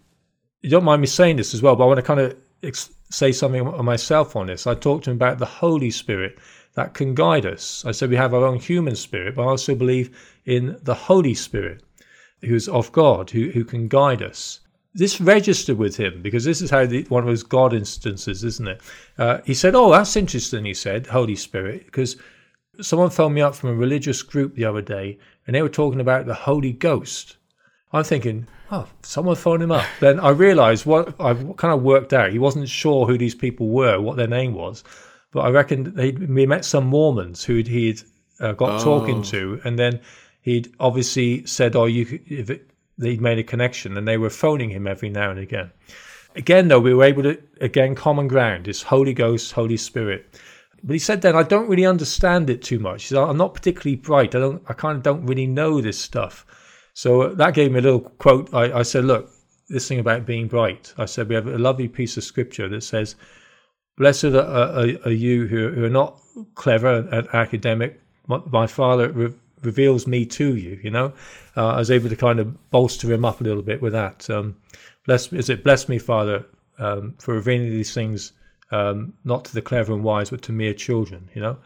you 0.62 0.70
don't 0.70 0.84
mind 0.84 1.00
me 1.00 1.06
saying 1.06 1.36
this 1.36 1.54
as 1.54 1.62
well, 1.62 1.76
but 1.76 1.84
I 1.84 1.86
want 1.86 1.98
to 1.98 2.02
kind 2.02 2.20
of 2.20 2.36
ex- 2.62 2.90
say 3.10 3.32
something 3.32 3.64
myself 3.84 4.36
on 4.36 4.46
this. 4.46 4.66
I 4.66 4.74
talked 4.74 5.04
to 5.04 5.10
him 5.10 5.16
about 5.16 5.38
the 5.38 5.46
Holy 5.46 5.90
Spirit 5.90 6.38
that 6.74 6.94
can 6.94 7.14
guide 7.14 7.46
us. 7.46 7.84
I 7.86 7.92
said 7.92 8.10
we 8.10 8.16
have 8.16 8.34
our 8.34 8.44
own 8.44 8.58
human 8.58 8.96
spirit, 8.96 9.34
but 9.34 9.42
I 9.42 9.46
also 9.46 9.74
believe 9.74 10.16
in 10.44 10.78
the 10.82 10.94
Holy 10.94 11.34
Spirit, 11.34 11.82
who's 12.40 12.68
of 12.68 12.92
God, 12.92 13.30
who, 13.30 13.50
who 13.50 13.64
can 13.64 13.88
guide 13.88 14.22
us. 14.22 14.60
This 14.94 15.20
registered 15.20 15.78
with 15.78 15.96
him 15.96 16.22
because 16.22 16.44
this 16.44 16.62
is 16.62 16.70
how 16.70 16.86
the, 16.86 17.04
one 17.04 17.22
of 17.22 17.28
those 17.28 17.42
God 17.42 17.72
instances, 17.72 18.42
isn't 18.42 18.68
it? 18.68 18.80
Uh, 19.18 19.40
he 19.44 19.54
said, 19.54 19.74
"Oh, 19.74 19.92
that's 19.92 20.16
interesting." 20.16 20.64
He 20.64 20.74
said, 20.74 21.06
"Holy 21.06 21.36
Spirit," 21.36 21.86
because 21.86 22.16
someone 22.80 23.10
phoned 23.10 23.34
me 23.34 23.40
up 23.40 23.54
from 23.54 23.70
a 23.70 23.74
religious 23.74 24.22
group 24.22 24.54
the 24.54 24.64
other 24.64 24.82
day, 24.82 25.18
and 25.46 25.54
they 25.54 25.62
were 25.62 25.68
talking 25.68 26.00
about 26.00 26.26
the 26.26 26.34
Holy 26.34 26.72
Ghost. 26.72 27.36
I'm 27.92 28.04
thinking, 28.04 28.46
oh, 28.70 28.86
someone 29.02 29.36
phoned 29.36 29.62
him 29.62 29.72
up. 29.72 29.86
then 30.00 30.20
I 30.20 30.30
realised 30.30 30.84
what 30.84 31.18
I 31.20 31.34
kind 31.34 31.72
of 31.74 31.82
worked 31.82 32.12
out. 32.12 32.32
He 32.32 32.38
wasn't 32.38 32.68
sure 32.68 33.06
who 33.06 33.16
these 33.16 33.34
people 33.34 33.68
were, 33.68 34.00
what 34.00 34.16
their 34.16 34.28
name 34.28 34.54
was, 34.54 34.84
but 35.32 35.40
I 35.40 35.50
reckon 35.50 35.94
they 35.94 36.12
we 36.12 36.46
met 36.46 36.64
some 36.64 36.86
Mormons 36.86 37.44
who 37.44 37.56
he'd 37.56 38.02
uh, 38.40 38.52
got 38.52 38.80
oh. 38.80 38.84
talking 38.84 39.22
to, 39.24 39.60
and 39.64 39.78
then 39.78 40.00
he'd 40.42 40.72
obviously 40.80 41.44
said, 41.46 41.76
"Oh, 41.76 41.86
you," 41.86 42.20
if 42.26 42.50
it, 42.50 42.70
they'd 42.98 43.20
made 43.20 43.38
a 43.38 43.44
connection, 43.44 43.96
and 43.96 44.06
they 44.06 44.18
were 44.18 44.30
phoning 44.30 44.70
him 44.70 44.86
every 44.86 45.08
now 45.08 45.30
and 45.30 45.38
again. 45.38 45.70
Again, 46.36 46.68
though, 46.68 46.80
we 46.80 46.92
were 46.92 47.04
able 47.04 47.22
to 47.22 47.40
again 47.60 47.94
common 47.94 48.28
ground 48.28 48.68
is 48.68 48.82
Holy 48.82 49.14
Ghost, 49.14 49.52
Holy 49.52 49.76
Spirit. 49.76 50.38
But 50.84 50.92
he 50.92 50.98
said 50.98 51.22
then, 51.22 51.34
I 51.34 51.42
don't 51.42 51.68
really 51.68 51.86
understand 51.86 52.50
it 52.50 52.62
too 52.62 52.78
much. 52.78 53.06
Said, 53.06 53.18
I'm 53.18 53.36
not 53.36 53.54
particularly 53.54 53.96
bright. 53.96 54.34
I 54.34 54.38
don't. 54.38 54.62
I 54.68 54.74
kind 54.74 54.96
of 54.96 55.02
don't 55.02 55.26
really 55.26 55.46
know 55.46 55.80
this 55.80 55.98
stuff. 55.98 56.44
So 56.92 57.34
that 57.34 57.54
gave 57.54 57.72
me 57.72 57.78
a 57.78 57.82
little 57.82 58.00
quote. 58.00 58.52
I, 58.52 58.80
I 58.80 58.82
said, 58.82 59.04
look, 59.04 59.30
this 59.68 59.88
thing 59.88 59.98
about 59.98 60.26
being 60.26 60.48
bright. 60.48 60.92
I 60.98 61.06
said 61.06 61.28
we 61.28 61.34
have 61.34 61.46
a 61.46 61.58
lovely 61.58 61.88
piece 61.88 62.16
of 62.16 62.24
scripture 62.24 62.68
that 62.68 62.82
says 62.82 63.16
Blessed 63.98 64.26
are, 64.26 64.38
are, 64.38 64.86
are 65.06 65.10
you 65.10 65.48
who, 65.48 65.70
who, 65.70 65.84
are 65.84 65.90
not 65.90 66.20
clever 66.54 66.98
and 67.10 67.28
academic. 67.34 68.00
My, 68.28 68.40
my 68.50 68.66
Father 68.66 69.34
reveals 69.62 70.06
me 70.06 70.26
to 70.26 70.56
you. 70.56 70.78
You 70.82 70.90
know, 70.90 71.12
uh, 71.56 71.68
I 71.68 71.78
was 71.78 71.90
able 71.90 72.08
to 72.08 72.16
kind 72.16 72.38
of 72.38 72.70
bolster 72.70 73.12
him 73.12 73.24
up 73.24 73.40
a 73.40 73.44
little 73.44 73.62
bit 73.62 73.82
with 73.82 73.92
that. 73.92 74.28
Um, 74.30 74.56
bless, 75.06 75.32
is 75.32 75.50
it 75.50 75.64
bless 75.64 75.88
me, 75.88 75.98
Father, 75.98 76.44
um, 76.78 77.14
for 77.18 77.34
revealing 77.34 77.70
these 77.70 77.94
things 77.94 78.32
um, 78.70 79.14
not 79.24 79.44
to 79.46 79.54
the 79.54 79.62
clever 79.62 79.92
and 79.92 80.04
wise, 80.04 80.30
but 80.30 80.42
to 80.42 80.52
mere 80.52 80.74
children. 80.74 81.28
You 81.34 81.42
know, 81.42 81.56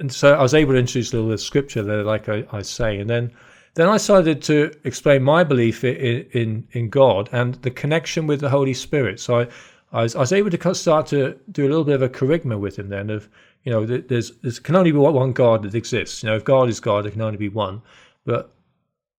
and 0.00 0.12
so 0.12 0.34
I 0.34 0.42
was 0.42 0.54
able 0.54 0.72
to 0.72 0.78
introduce 0.78 1.12
a 1.12 1.16
little 1.16 1.36
scripture 1.38 1.82
there, 1.82 2.04
like 2.04 2.28
I, 2.28 2.44
I 2.52 2.62
say, 2.62 2.98
and 2.98 3.08
then 3.10 3.32
then 3.74 3.88
I 3.88 3.96
started 3.96 4.42
to 4.42 4.72
explain 4.82 5.22
my 5.22 5.44
belief 5.44 5.84
in, 5.84 6.26
in, 6.32 6.68
in 6.72 6.88
God 6.88 7.28
and 7.30 7.54
the 7.56 7.70
connection 7.70 8.26
with 8.26 8.40
the 8.40 8.48
Holy 8.48 8.74
Spirit. 8.74 9.20
So 9.20 9.40
I, 9.40 9.48
I 9.92 10.02
was, 10.02 10.16
I 10.16 10.20
was 10.20 10.32
able 10.32 10.50
to 10.50 10.74
start 10.74 11.06
to 11.08 11.38
do 11.52 11.64
a 11.64 11.68
little 11.68 11.84
bit 11.84 11.94
of 11.94 12.02
a 12.02 12.08
kerygma 12.08 12.58
with 12.58 12.76
him 12.76 12.88
then 12.88 13.08
of, 13.08 13.28
you 13.68 13.74
know, 13.74 13.84
there's, 13.84 14.30
there 14.38 14.52
can 14.62 14.76
only 14.76 14.92
be 14.92 14.96
one 14.96 15.34
God 15.34 15.62
that 15.62 15.74
exists. 15.74 16.22
You 16.22 16.30
know, 16.30 16.36
if 16.36 16.44
God 16.44 16.70
is 16.70 16.80
God, 16.80 17.04
there 17.04 17.12
can 17.12 17.20
only 17.20 17.36
be 17.36 17.50
one. 17.50 17.82
But 18.24 18.50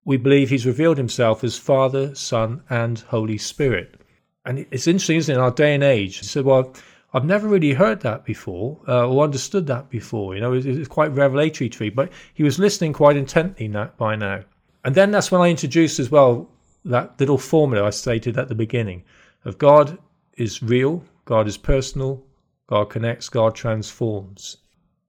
we 0.06 0.18
believe 0.18 0.50
he's 0.50 0.66
revealed 0.66 0.98
himself 0.98 1.44
as 1.44 1.56
Father, 1.56 2.16
Son, 2.16 2.64
and 2.68 2.98
Holy 2.98 3.38
Spirit. 3.38 4.02
And 4.46 4.66
it's 4.72 4.88
interesting, 4.88 5.18
isn't 5.18 5.32
it, 5.32 5.38
in 5.38 5.44
our 5.44 5.52
day 5.52 5.76
and 5.76 5.84
age? 5.84 6.18
He 6.18 6.26
said, 6.26 6.46
well, 6.46 6.74
I've 7.14 7.26
never 7.26 7.48
really 7.48 7.74
heard 7.74 8.00
that 8.00 8.26
before 8.26 8.80
uh, 8.88 9.08
or 9.08 9.24
understood 9.24 9.68
that 9.68 9.92
before. 9.92 10.34
You 10.34 10.42
know, 10.42 10.54
it's, 10.54 10.66
it's 10.66 10.88
quite 10.88 11.12
revelatory 11.12 11.70
to 11.70 11.84
me. 11.84 11.92
But 11.92 12.12
he 12.34 12.42
was 12.42 12.58
listening 12.58 12.94
quite 12.94 13.18
intently 13.18 13.68
now, 13.68 13.92
by 13.98 14.16
now. 14.16 14.46
And 14.84 14.96
then 14.96 15.12
that's 15.12 15.32
when 15.32 15.42
I 15.42 15.50
introduced 15.50 16.00
as 16.00 16.10
well 16.10 16.50
that 16.86 17.20
little 17.20 17.38
formula 17.38 17.86
I 17.86 17.92
stated 17.92 18.36
at 18.36 18.48
the 18.48 18.56
beginning 18.56 19.04
of 19.46 19.60
God 19.60 20.00
is 20.38 20.64
real, 20.64 21.04
God 21.26 21.48
is 21.48 21.56
personal, 21.56 22.26
God 22.70 22.92
connects, 22.92 23.30
God 23.30 23.56
transforms. 23.56 24.58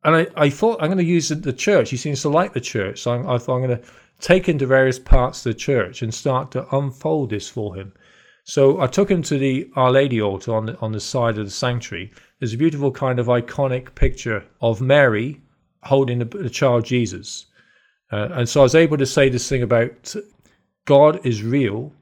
And 0.02 0.16
I, 0.16 0.26
I 0.34 0.48
thought 0.48 0.80
I'm 0.80 0.88
going 0.88 0.96
to 0.96 1.04
use 1.04 1.28
the 1.28 1.52
church. 1.52 1.90
He 1.90 1.98
seems 1.98 2.22
to 2.22 2.30
like 2.30 2.54
the 2.54 2.60
church. 2.60 3.02
So 3.02 3.12
I, 3.12 3.34
I 3.34 3.38
thought 3.38 3.56
I'm 3.56 3.66
going 3.66 3.78
to 3.78 3.88
take 4.18 4.48
him 4.48 4.56
to 4.58 4.66
various 4.66 4.98
parts 4.98 5.44
of 5.44 5.52
the 5.52 5.58
church 5.58 6.00
and 6.00 6.12
start 6.12 6.50
to 6.52 6.74
unfold 6.74 7.28
this 7.28 7.50
for 7.50 7.76
him. 7.76 7.92
So 8.44 8.80
I 8.80 8.86
took 8.86 9.10
him 9.10 9.22
to 9.24 9.36
the 9.36 9.70
Our 9.76 9.90
Lady 9.90 10.22
altar 10.22 10.54
on 10.54 10.66
the, 10.66 10.78
on 10.78 10.92
the 10.92 11.00
side 11.00 11.36
of 11.36 11.44
the 11.44 11.50
sanctuary. 11.50 12.12
There's 12.38 12.54
a 12.54 12.58
beautiful 12.58 12.90
kind 12.90 13.18
of 13.18 13.26
iconic 13.26 13.94
picture 13.94 14.42
of 14.62 14.80
Mary 14.80 15.42
holding 15.82 16.20
the, 16.20 16.24
the 16.24 16.48
child 16.48 16.86
Jesus. 16.86 17.44
Uh, 18.10 18.28
and 18.32 18.48
so 18.48 18.60
I 18.60 18.62
was 18.62 18.74
able 18.74 18.96
to 18.96 19.06
say 19.06 19.28
this 19.28 19.50
thing 19.50 19.62
about 19.62 20.14
God 20.86 21.24
is 21.26 21.42
real, 21.42 21.92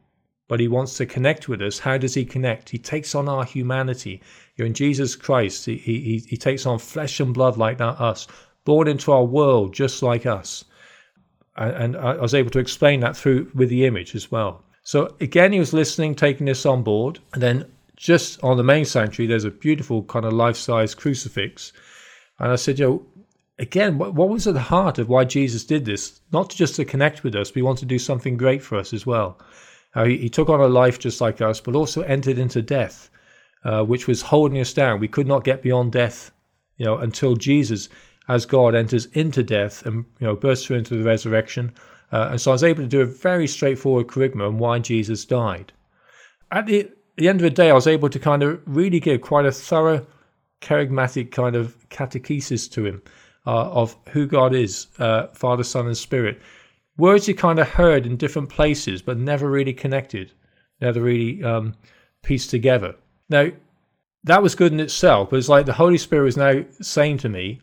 but 0.47 0.61
he 0.61 0.69
wants 0.69 0.97
to 0.99 1.07
connect 1.07 1.49
with 1.49 1.61
us. 1.61 1.81
How 1.81 1.99
does 1.99 2.15
he 2.15 2.25
connect? 2.25 2.71
He 2.71 2.79
takes 2.79 3.17
on 3.17 3.29
our 3.29 3.45
humanity. 3.45 4.23
You're 4.59 4.67
in 4.67 4.75
Jesus 4.75 5.17
Christ. 5.17 5.65
He, 5.65 5.77
he, 5.77 6.25
he 6.29 6.37
takes 6.37 6.67
on 6.67 6.79
flesh 6.79 7.21
and 7.21 7.33
blood 7.33 7.57
like 7.57 7.79
that, 7.79 8.01
us, 8.01 8.27
born 8.65 8.89
into 8.89 9.13
our 9.13 9.25
world 9.25 9.73
just 9.73 10.03
like 10.03 10.27
us. 10.27 10.65
And, 11.57 11.95
and 11.95 11.97
I 11.97 12.17
was 12.17 12.35
able 12.35 12.51
to 12.51 12.59
explain 12.59 13.01
that 13.01 13.17
through 13.17 13.51
with 13.55 13.71
the 13.71 13.87
image 13.87 14.15
as 14.15 14.31
well. 14.31 14.65
So 14.83 15.15
again, 15.21 15.53
he 15.53 15.59
was 15.59 15.73
listening, 15.73 16.15
taking 16.15 16.47
this 16.47 16.67
on 16.67 16.83
board. 16.83 17.21
And 17.33 17.43
then 17.43 17.65
just 17.97 18.43
on 18.43 18.57
the 18.57 18.65
main 18.65 18.85
sanctuary, 18.85 19.29
there's 19.29 19.45
a 19.45 19.51
beautiful 19.51 20.03
kind 20.03 20.25
of 20.25 20.33
life-size 20.33 20.95
crucifix. 20.95 21.73
And 22.39 22.53
I 22.53 22.57
said, 22.57 22.79
you 22.79 22.87
know, 22.87 23.07
again, 23.59 23.99
what, 23.99 24.15
what 24.15 24.29
was 24.29 24.47
at 24.47 24.55
the 24.55 24.61
heart 24.61 24.99
of 24.99 25.09
why 25.09 25.25
Jesus 25.25 25.65
did 25.65 25.85
this? 25.85 26.21
Not 26.33 26.51
just 26.51 26.77
to 26.77 26.85
connect 26.85 27.25
with 27.25 27.35
us, 27.35 27.51
but 27.51 27.57
he 27.57 27.63
wanted 27.63 27.81
to 27.81 27.87
do 27.87 27.99
something 27.99 28.37
great 28.37 28.63
for 28.63 28.77
us 28.77 28.93
as 28.93 29.05
well. 29.07 29.39
Uh, 29.95 30.05
he, 30.05 30.17
he, 30.19 30.29
took 30.29 30.49
on 30.49 30.61
a 30.61 30.69
life 30.69 30.99
just 30.99 31.21
like 31.21 31.41
us, 31.41 31.61
but 31.61 31.75
also 31.75 32.03
entered 32.03 32.39
into 32.39 32.63
death, 32.63 33.11
uh, 33.65 33.83
which 33.85 34.07
was 34.07 34.23
holding 34.23 34.61
us 34.61 34.73
down. 34.73 35.01
We 35.01 35.09
could 35.09 35.27
not 35.27 35.45
get 35.45 35.63
beyond 35.63 35.93
death, 35.93 36.31
you 36.77 36.85
know, 36.85 36.99
until 36.99 37.35
Jesus, 37.35 37.89
as 38.29 38.47
God, 38.47 38.75
enters 38.75 39.07
into 39.07 39.43
death 39.43 39.85
and 39.87 40.05
you 40.21 40.27
know 40.27 40.37
bursts 40.37 40.67
through 40.67 40.77
into 40.77 40.97
the 40.97 41.05
resurrection. 41.05 41.73
Uh, 42.11 42.29
and 42.31 42.41
so 42.41 42.51
I 42.51 42.55
was 42.55 42.65
able 42.65 42.83
to 42.83 42.89
do 42.89 43.01
a 43.03 43.07
very 43.07 43.47
straightforward 43.47 44.07
kerygma 44.07 44.47
on 44.47 44.59
why 44.59 44.79
Jesus 44.79 45.25
died. 45.25 45.73
At 46.51 46.67
the, 46.67 46.91
the 47.17 47.29
end 47.29 47.41
of 47.41 47.43
the 47.43 47.51
day, 47.51 47.71
I 47.71 47.75
was 47.75 47.87
able 47.87 48.09
to 48.09 48.19
kind 48.19 48.43
of 48.43 48.61
really 48.67 49.01
give 49.01 49.21
quite 49.21 49.45
a 49.45 49.53
thorough, 49.53 50.07
kerygmatic 50.63 51.31
kind 51.33 51.55
of 51.55 51.77
catechesis 51.91 52.71
to 52.73 52.87
him 52.87 53.03
uh, 53.47 53.71
of 53.71 53.95
who 54.09 54.27
God 54.27 54.55
is, 54.55 54.87
uh, 54.99 55.27
Father, 55.29 55.63
Son, 55.63 55.87
and 55.87 55.97
Spirit 55.97 56.41
words 56.99 57.29
you 57.29 57.35
kind 57.35 57.59
of 57.59 57.69
heard 57.69 58.05
in 58.05 58.17
different 58.17 58.51
places, 58.51 59.01
but 59.01 59.17
never 59.17 59.49
really 59.49 59.73
connected, 59.73 60.33
never 60.81 61.01
really 61.01 61.43
um, 61.43 61.75
pieced 62.23 62.51
together. 62.51 62.95
Now, 63.29 63.49
that 64.25 64.43
was 64.43 64.55
good 64.55 64.73
in 64.73 64.81
itself, 64.81 65.31
but 65.31 65.39
it's 65.39 65.49
like 65.49 65.67
the 65.67 65.73
Holy 65.73 65.99
Spirit 65.99 66.29
is 66.29 66.37
now 66.37 66.65
saying 66.81 67.19
to 67.19 67.29
me, 67.29 67.61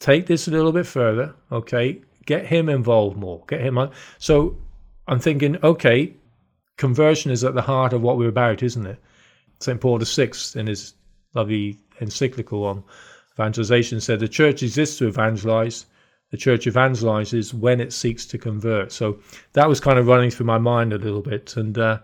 take 0.00 0.26
this 0.26 0.48
a 0.48 0.50
little 0.50 0.72
bit 0.72 0.86
further, 0.86 1.34
okay? 1.52 2.00
Get 2.26 2.46
him 2.46 2.68
involved 2.68 3.16
more, 3.16 3.44
get 3.48 3.60
him 3.60 3.78
on. 3.78 3.90
So 4.18 4.56
I'm 5.06 5.20
thinking, 5.20 5.58
okay, 5.62 6.14
conversion 6.76 7.30
is 7.30 7.44
at 7.44 7.54
the 7.54 7.62
heart 7.62 7.92
of 7.92 8.02
what 8.02 8.18
we're 8.18 8.28
about, 8.28 8.62
isn't 8.62 8.86
it? 8.86 8.98
St. 9.60 9.80
Paul 9.80 9.98
VI, 9.98 10.32
in 10.56 10.66
his 10.66 10.94
lovely 11.34 11.78
encyclical 12.00 12.64
on 12.64 12.84
evangelization, 13.34 14.00
said 14.00 14.20
the 14.20 14.28
church 14.28 14.62
exists 14.62 14.98
to 14.98 15.06
evangelize 15.06 15.86
the 16.30 16.36
church 16.38 16.66
evangelizes 16.66 17.54
when 17.54 17.80
it 17.80 17.92
seeks 17.92 18.26
to 18.26 18.38
convert. 18.38 18.90
So 18.90 19.20
that 19.52 19.68
was 19.68 19.78
kind 19.78 20.00
of 20.00 20.08
running 20.08 20.30
through 20.30 20.46
my 20.46 20.58
mind 20.58 20.92
a 20.92 20.98
little 20.98 21.22
bit. 21.22 21.56
And 21.56 21.78
uh, 21.78 22.00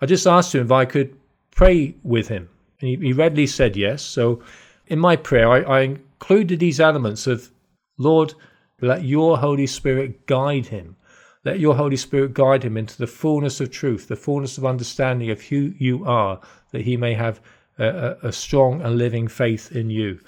I 0.00 0.06
just 0.06 0.26
asked 0.26 0.54
him 0.54 0.64
if 0.64 0.72
I 0.72 0.86
could 0.86 1.14
pray 1.54 1.94
with 2.02 2.28
him. 2.28 2.48
And 2.80 2.88
he, 2.90 2.96
he 2.96 3.12
readily 3.12 3.46
said 3.46 3.76
yes. 3.76 4.02
So 4.02 4.42
in 4.88 4.98
my 4.98 5.16
prayer, 5.16 5.50
I, 5.50 5.60
I 5.60 5.80
included 5.80 6.60
these 6.60 6.80
elements 6.80 7.26
of, 7.26 7.50
Lord, 7.96 8.34
let 8.80 9.04
your 9.04 9.38
Holy 9.38 9.66
Spirit 9.66 10.26
guide 10.26 10.66
him. 10.66 10.96
Let 11.44 11.60
your 11.60 11.74
Holy 11.74 11.96
Spirit 11.96 12.34
guide 12.34 12.62
him 12.62 12.76
into 12.76 12.96
the 12.96 13.06
fullness 13.06 13.60
of 13.60 13.70
truth, 13.70 14.08
the 14.08 14.16
fullness 14.16 14.58
of 14.58 14.64
understanding 14.64 15.30
of 15.30 15.40
who 15.42 15.74
you 15.78 16.04
are, 16.04 16.40
that 16.72 16.82
he 16.82 16.96
may 16.96 17.14
have 17.14 17.40
a, 17.78 18.16
a 18.22 18.32
strong 18.32 18.80
and 18.82 18.98
living 18.98 19.28
faith 19.28 19.72
in 19.72 19.90
you. 19.90 20.20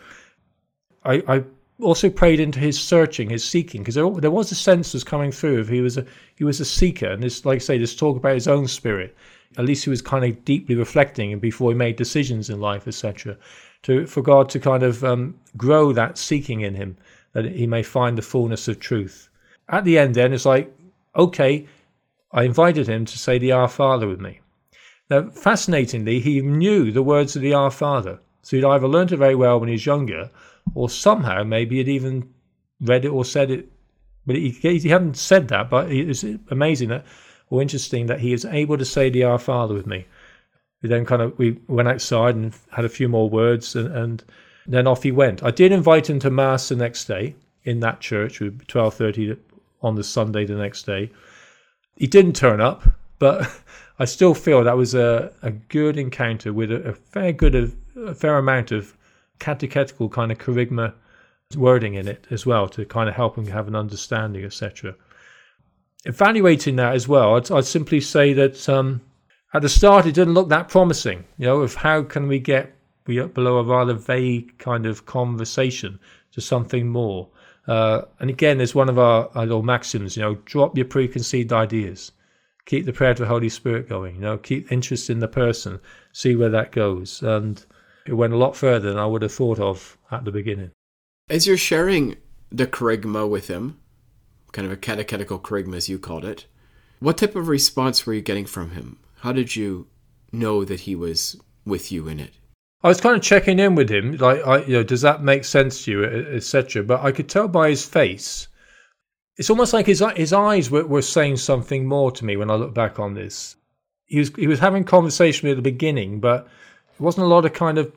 I, 1.04 1.22
I 1.26 1.44
also 1.80 2.08
prayed 2.08 2.40
into 2.40 2.58
his 2.58 2.80
searching, 2.80 3.30
his 3.30 3.44
seeking, 3.44 3.82
because 3.82 3.94
there, 3.94 4.10
there, 4.10 4.30
was 4.30 4.50
a 4.50 4.54
sense 4.54 4.94
was 4.94 5.04
coming 5.04 5.30
through 5.30 5.60
of 5.60 5.68
he 5.68 5.80
was 5.80 5.98
a 5.98 6.06
he 6.34 6.44
was 6.44 6.60
a 6.60 6.64
seeker, 6.64 7.10
and 7.10 7.22
this, 7.22 7.44
like 7.44 7.56
I 7.56 7.58
say, 7.58 7.78
this 7.78 7.94
talk 7.94 8.16
about 8.16 8.34
his 8.34 8.48
own 8.48 8.66
spirit. 8.66 9.14
At 9.58 9.64
least 9.64 9.84
he 9.84 9.90
was 9.90 10.02
kind 10.02 10.24
of 10.24 10.44
deeply 10.44 10.74
reflecting, 10.74 11.38
before 11.38 11.70
he 11.70 11.76
made 11.76 11.96
decisions 11.96 12.50
in 12.50 12.60
life, 12.60 12.88
etc. 12.88 13.36
To 13.82 14.06
for 14.06 14.22
God 14.22 14.48
to 14.50 14.60
kind 14.60 14.82
of 14.82 15.04
um, 15.04 15.38
grow 15.56 15.92
that 15.92 16.18
seeking 16.18 16.62
in 16.62 16.74
him, 16.74 16.96
that 17.32 17.44
he 17.44 17.66
may 17.66 17.82
find 17.82 18.16
the 18.16 18.22
fullness 18.22 18.68
of 18.68 18.80
truth. 18.80 19.28
At 19.68 19.84
the 19.84 19.98
end, 19.98 20.14
then, 20.14 20.32
it's 20.32 20.46
like, 20.46 20.72
okay, 21.14 21.66
I 22.32 22.44
invited 22.44 22.88
him 22.88 23.04
to 23.04 23.18
say 23.18 23.38
the 23.38 23.52
Our 23.52 23.68
Father 23.68 24.06
with 24.06 24.20
me. 24.20 24.40
Now, 25.10 25.30
fascinatingly, 25.30 26.20
he 26.20 26.40
knew 26.40 26.90
the 26.90 27.02
words 27.02 27.36
of 27.36 27.42
the 27.42 27.54
Our 27.54 27.70
Father. 27.70 28.20
So 28.42 28.56
he'd 28.56 28.64
either 28.64 28.88
learnt 28.88 29.12
it 29.12 29.16
very 29.16 29.34
well 29.34 29.58
when 29.58 29.68
he 29.68 29.74
was 29.74 29.86
younger, 29.86 30.30
or 30.74 30.88
somehow 30.90 31.42
maybe 31.42 31.76
he'd 31.76 31.88
even 31.88 32.32
read 32.80 33.04
it 33.04 33.08
or 33.08 33.24
said 33.24 33.50
it. 33.50 33.70
But 34.26 34.36
he, 34.36 34.50
he 34.50 34.88
hadn't 34.88 35.16
said 35.16 35.48
that, 35.48 35.70
but 35.70 35.90
it's 35.90 36.24
amazing 36.50 36.88
that, 36.88 37.06
or 37.48 37.62
interesting 37.62 38.06
that 38.06 38.20
he 38.20 38.32
is 38.32 38.44
able 38.44 38.76
to 38.76 38.84
say 38.84 39.08
the 39.08 39.24
Our 39.24 39.38
Father 39.38 39.74
with 39.74 39.86
me. 39.86 40.06
We 40.82 40.88
then 40.88 41.06
kind 41.06 41.22
of 41.22 41.38
we 41.38 41.58
went 41.68 41.88
outside 41.88 42.34
and 42.34 42.52
had 42.70 42.84
a 42.84 42.88
few 42.88 43.08
more 43.08 43.30
words, 43.30 43.76
and, 43.76 43.94
and 43.96 44.24
then 44.66 44.86
off 44.86 45.04
he 45.04 45.12
went. 45.12 45.42
I 45.42 45.50
did 45.50 45.72
invite 45.72 46.10
him 46.10 46.18
to 46.20 46.30
mass 46.30 46.68
the 46.68 46.76
next 46.76 47.04
day 47.06 47.36
in 47.64 47.80
that 47.80 48.00
church, 48.00 48.42
twelve 48.66 48.94
thirty 48.94 49.36
on 49.80 49.94
the 49.94 50.04
Sunday 50.04 50.44
the 50.44 50.54
next 50.56 50.82
day. 50.84 51.10
He 51.96 52.06
didn't 52.06 52.34
turn 52.34 52.60
up, 52.60 52.82
but 53.18 53.48
I 53.98 54.04
still 54.04 54.34
feel 54.34 54.64
that 54.64 54.76
was 54.76 54.94
a, 54.94 55.32
a 55.42 55.52
good 55.52 55.96
encounter 55.96 56.52
with 56.52 56.70
a, 56.70 56.88
a 56.88 56.92
fair 56.92 57.32
good 57.32 57.54
a, 57.54 57.70
a 58.00 58.14
fair 58.14 58.36
amount 58.38 58.72
of 58.72 58.96
catechetical 59.38 60.08
kind 60.08 60.32
of 60.32 60.38
kerygma 60.38 60.94
wording 61.56 61.94
in 61.94 62.08
it 62.08 62.26
as 62.30 62.44
well 62.44 62.68
to 62.68 62.84
kind 62.84 63.08
of 63.08 63.14
help 63.14 63.36
him 63.36 63.46
have 63.46 63.68
an 63.68 63.76
understanding, 63.76 64.44
etc. 64.44 64.94
Evaluating 66.04 66.76
that 66.76 66.94
as 66.94 67.06
well, 67.06 67.36
I'd, 67.36 67.50
I'd 67.50 67.64
simply 67.64 68.00
say 68.00 68.32
that 68.32 68.68
um, 68.68 69.00
at 69.54 69.62
the 69.62 69.68
start 69.68 70.06
it 70.06 70.14
didn't 70.14 70.34
look 70.34 70.48
that 70.48 70.68
promising. 70.68 71.24
You 71.38 71.46
know, 71.46 71.60
of 71.60 71.74
how 71.74 72.02
can 72.02 72.28
we 72.28 72.38
get 72.38 72.76
below 73.06 73.58
a 73.58 73.62
rather 73.62 73.94
vague 73.94 74.58
kind 74.58 74.84
of 74.84 75.06
conversation 75.06 75.98
to 76.32 76.40
something 76.40 76.88
more. 76.88 77.28
Uh, 77.66 78.02
and 78.20 78.30
again, 78.30 78.58
there's 78.58 78.74
one 78.74 78.88
of 78.88 78.98
our, 78.98 79.30
our 79.34 79.46
little 79.46 79.62
maxims, 79.62 80.16
you 80.16 80.22
know, 80.22 80.34
drop 80.44 80.76
your 80.76 80.86
preconceived 80.86 81.52
ideas. 81.52 82.12
Keep 82.66 82.84
the 82.84 82.92
prayer 82.92 83.14
to 83.14 83.22
the 83.22 83.28
Holy 83.28 83.48
Spirit 83.48 83.88
going, 83.88 84.16
you 84.16 84.20
know, 84.20 84.36
keep 84.36 84.72
interest 84.72 85.08
in 85.08 85.20
the 85.20 85.28
person, 85.28 85.78
see 86.12 86.34
where 86.34 86.48
that 86.48 86.72
goes. 86.72 87.22
And 87.22 87.64
it 88.06 88.14
went 88.14 88.32
a 88.32 88.36
lot 88.36 88.56
further 88.56 88.90
than 88.90 88.98
I 88.98 89.06
would 89.06 89.22
have 89.22 89.32
thought 89.32 89.58
of 89.58 89.98
at 90.10 90.24
the 90.24 90.32
beginning. 90.32 90.70
As 91.28 91.46
you're 91.46 91.56
sharing 91.56 92.16
the 92.50 92.66
kerygma 92.66 93.28
with 93.28 93.48
him, 93.48 93.78
kind 94.52 94.66
of 94.66 94.72
a 94.72 94.76
catechetical 94.76 95.38
kerygma 95.38 95.76
as 95.76 95.88
you 95.88 95.98
called 95.98 96.24
it, 96.24 96.46
what 97.00 97.18
type 97.18 97.36
of 97.36 97.48
response 97.48 98.06
were 98.06 98.14
you 98.14 98.22
getting 98.22 98.46
from 98.46 98.70
him? 98.70 98.98
How 99.20 99.32
did 99.32 99.56
you 99.56 99.88
know 100.32 100.64
that 100.64 100.80
he 100.80 100.94
was 100.94 101.36
with 101.64 101.92
you 101.92 102.08
in 102.08 102.20
it? 102.20 102.32
I 102.82 102.88
was 102.88 103.00
kind 103.00 103.16
of 103.16 103.22
checking 103.22 103.58
in 103.58 103.74
with 103.74 103.90
him, 103.90 104.16
like, 104.16 104.46
I, 104.46 104.58
you 104.64 104.74
know, 104.74 104.82
does 104.82 105.00
that 105.00 105.22
make 105.22 105.44
sense 105.44 105.84
to 105.84 105.90
you, 105.90 106.04
etc. 106.04 106.84
But 106.84 107.02
I 107.02 107.10
could 107.10 107.28
tell 107.28 107.48
by 107.48 107.70
his 107.70 107.84
face, 107.84 108.48
it's 109.36 109.50
almost 109.50 109.72
like 109.72 109.86
his 109.86 110.02
his 110.14 110.32
eyes 110.32 110.70
were, 110.70 110.86
were 110.86 111.02
saying 111.02 111.38
something 111.38 111.86
more 111.86 112.10
to 112.12 112.24
me 112.24 112.36
when 112.36 112.50
I 112.50 112.54
look 112.54 112.74
back 112.74 112.98
on 112.98 113.14
this. 113.14 113.56
He 114.06 114.18
was 114.18 114.30
he 114.36 114.46
was 114.46 114.60
having 114.60 114.84
conversation 114.84 115.48
with 115.48 115.56
me 115.56 115.58
at 115.58 115.64
the 115.64 115.70
beginning, 115.70 116.20
but 116.20 116.48
it 116.96 117.02
wasn't 117.02 117.26
a 117.26 117.28
lot 117.28 117.44
of 117.44 117.52
kind 117.52 117.78
of 117.78 117.92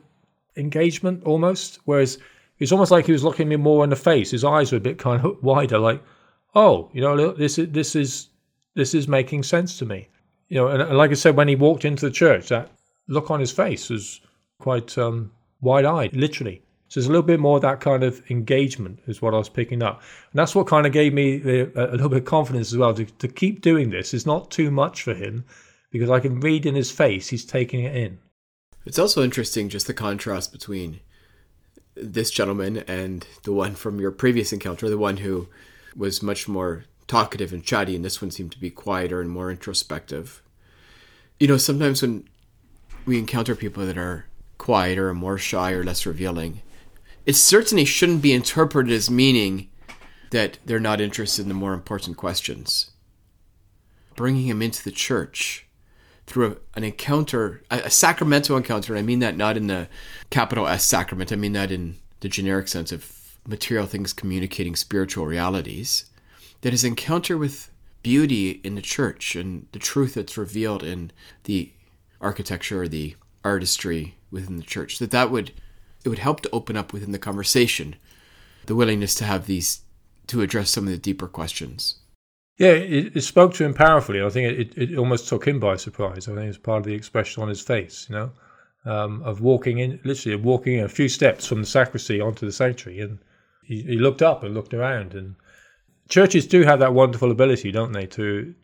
engagement 0.56 1.24
almost. 1.24 1.78
Whereas 1.86 2.18
it's 2.58 2.72
almost 2.72 2.90
like 2.90 3.06
he 3.06 3.12
was 3.12 3.24
looking 3.24 3.48
me 3.48 3.56
more 3.56 3.82
in 3.82 3.90
the 3.90 3.96
face. 3.96 4.30
His 4.30 4.44
eyes 4.44 4.70
were 4.70 4.78
a 4.78 4.80
bit 4.80 4.98
kind 4.98 5.24
of 5.24 5.42
wider, 5.42 5.78
like, 5.78 6.02
oh, 6.54 6.90
you 6.92 7.00
know, 7.00 7.32
this 7.32 7.58
is 7.58 7.70
this 7.70 7.96
is 7.96 8.28
this 8.74 8.94
is 8.94 9.08
making 9.08 9.42
sense 9.42 9.78
to 9.78 9.86
me. 9.86 10.08
You 10.48 10.56
know, 10.56 10.68
and 10.68 10.96
like 10.96 11.10
I 11.10 11.14
said, 11.14 11.36
when 11.36 11.48
he 11.48 11.56
walked 11.56 11.84
into 11.84 12.06
the 12.06 12.12
church, 12.12 12.48
that 12.48 12.70
look 13.08 13.30
on 13.30 13.40
his 13.40 13.52
face 13.52 13.88
was 13.88 14.20
quite 14.58 14.96
um, 14.98 15.32
wide 15.60 15.84
eyed, 15.84 16.14
literally. 16.14 16.62
So 16.88 16.98
there's 16.98 17.06
a 17.06 17.10
little 17.10 17.26
bit 17.26 17.38
more 17.38 17.56
of 17.56 17.62
that 17.62 17.78
kind 17.78 18.02
of 18.02 18.20
engagement 18.32 18.98
is 19.06 19.22
what 19.22 19.32
I 19.32 19.38
was 19.38 19.48
picking 19.48 19.80
up. 19.80 20.02
And 20.32 20.38
that's 20.38 20.56
what 20.56 20.66
kind 20.66 20.86
of 20.86 20.92
gave 20.92 21.14
me 21.14 21.38
the, 21.38 21.70
a 21.76 21.92
little 21.92 22.08
bit 22.08 22.18
of 22.18 22.24
confidence 22.24 22.72
as 22.72 22.78
well 22.78 22.92
to, 22.94 23.04
to 23.04 23.28
keep 23.28 23.60
doing 23.60 23.90
this. 23.90 24.12
It's 24.12 24.26
not 24.26 24.50
too 24.50 24.72
much 24.72 25.04
for 25.04 25.14
him 25.14 25.44
because 25.92 26.10
I 26.10 26.18
can 26.18 26.40
read 26.40 26.66
in 26.66 26.74
his 26.74 26.90
face 26.90 27.28
he's 27.28 27.44
taking 27.44 27.84
it 27.84 27.94
in. 27.94 28.18
It's 28.84 28.98
also 28.98 29.22
interesting 29.22 29.68
just 29.68 29.86
the 29.86 29.94
contrast 29.94 30.52
between 30.52 31.00
this 31.94 32.30
gentleman 32.30 32.78
and 32.88 33.26
the 33.42 33.52
one 33.52 33.74
from 33.74 34.00
your 34.00 34.10
previous 34.10 34.52
encounter, 34.52 34.88
the 34.88 34.96
one 34.96 35.18
who 35.18 35.48
was 35.96 36.22
much 36.22 36.48
more 36.48 36.84
talkative 37.06 37.52
and 37.52 37.64
chatty, 37.64 37.96
and 37.96 38.04
this 38.04 38.22
one 38.22 38.30
seemed 38.30 38.52
to 38.52 38.60
be 38.60 38.70
quieter 38.70 39.20
and 39.20 39.30
more 39.30 39.50
introspective. 39.50 40.42
You 41.38 41.48
know, 41.48 41.56
sometimes 41.56 42.00
when 42.00 42.28
we 43.06 43.18
encounter 43.18 43.54
people 43.54 43.84
that 43.86 43.98
are 43.98 44.26
quieter 44.60 45.08
or 45.08 45.14
more 45.14 45.38
shy 45.38 45.72
or 45.72 45.82
less 45.82 46.04
revealing. 46.04 46.60
It 47.24 47.34
certainly 47.34 47.86
shouldn't 47.86 48.22
be 48.22 48.34
interpreted 48.34 48.92
as 48.92 49.10
meaning 49.10 49.70
that 50.30 50.58
they're 50.64 50.78
not 50.78 51.00
interested 51.00 51.42
in 51.42 51.48
the 51.48 51.54
more 51.54 51.72
important 51.72 52.18
questions. 52.18 52.90
Bringing 54.16 54.46
him 54.46 54.60
into 54.60 54.84
the 54.84 54.90
church 54.90 55.66
through 56.30 56.52
a, 56.52 56.56
an 56.78 56.84
encounter, 56.84 57.62
a, 57.70 57.80
a 57.80 57.90
sacramental 57.90 58.56
encounter, 58.56 58.94
and 58.94 59.00
I 59.00 59.02
mean 59.02 59.18
that 59.18 59.36
not 59.36 59.56
in 59.56 59.66
the 59.66 59.88
capital 60.30 60.66
S 60.66 60.86
sacrament, 60.86 61.32
I 61.32 61.36
mean 61.36 61.52
that 61.52 61.70
in 61.70 61.96
the 62.20 62.28
generic 62.28 62.68
sense 62.68 62.92
of 62.92 63.36
material 63.46 63.86
things 63.86 64.12
communicating 64.12 64.76
spiritual 64.76 65.26
realities, 65.26 66.06
that 66.62 66.72
his 66.72 66.84
encounter 66.84 67.36
with 67.36 67.70
beauty 68.02 68.60
in 68.64 68.76
the 68.76 68.82
church 68.82 69.34
and 69.34 69.66
the 69.72 69.78
truth 69.78 70.14
that's 70.14 70.38
revealed 70.38 70.82
in 70.82 71.10
the 71.44 71.72
architecture, 72.20 72.82
or 72.82 72.88
the 72.88 73.16
artistry 73.44 74.14
within 74.30 74.56
the 74.56 74.62
church. 74.62 74.98
That 74.98 75.10
that 75.10 75.30
would 75.30 75.52
it 76.04 76.08
would 76.08 76.18
help 76.18 76.40
to 76.40 76.50
open 76.50 76.76
up 76.76 76.92
within 76.92 77.12
the 77.12 77.18
conversation 77.18 77.96
the 78.66 78.74
willingness 78.74 79.14
to 79.16 79.24
have 79.24 79.46
these 79.46 79.80
to 80.28 80.42
address 80.42 80.70
some 80.70 80.84
of 80.84 80.90
the 80.90 80.98
deeper 80.98 81.26
questions. 81.26 81.96
Yeah, 82.60 82.72
it, 82.72 83.16
it 83.16 83.22
spoke 83.22 83.54
to 83.54 83.64
him 83.64 83.72
powerfully. 83.72 84.20
I 84.22 84.28
think 84.28 84.58
it, 84.58 84.76
it, 84.76 84.98
almost 84.98 85.26
took 85.26 85.46
him 85.46 85.58
by 85.58 85.76
surprise. 85.76 86.28
I 86.28 86.34
think 86.34 86.46
it's 86.46 86.58
part 86.58 86.80
of 86.80 86.84
the 86.84 86.92
expression 86.92 87.42
on 87.42 87.48
his 87.48 87.62
face, 87.62 88.06
you 88.10 88.14
know, 88.14 88.32
um, 88.84 89.22
of 89.22 89.40
walking 89.40 89.78
in, 89.78 89.98
literally 90.04 90.34
of 90.34 90.44
walking 90.44 90.74
in 90.74 90.84
a 90.84 90.88
few 90.90 91.08
steps 91.08 91.46
from 91.46 91.62
the 91.62 91.66
sacristy 91.66 92.20
onto 92.20 92.44
the 92.44 92.52
sanctuary, 92.52 93.00
and 93.00 93.18
he, 93.64 93.80
he 93.80 93.96
looked 93.96 94.20
up 94.20 94.42
and 94.44 94.52
looked 94.52 94.74
around. 94.74 95.14
And 95.14 95.36
churches 96.10 96.46
do 96.46 96.62
have 96.64 96.80
that 96.80 96.92
wonderful 96.92 97.30
ability, 97.30 97.72
don't 97.72 97.92
they, 97.92 98.04
to 98.08 98.54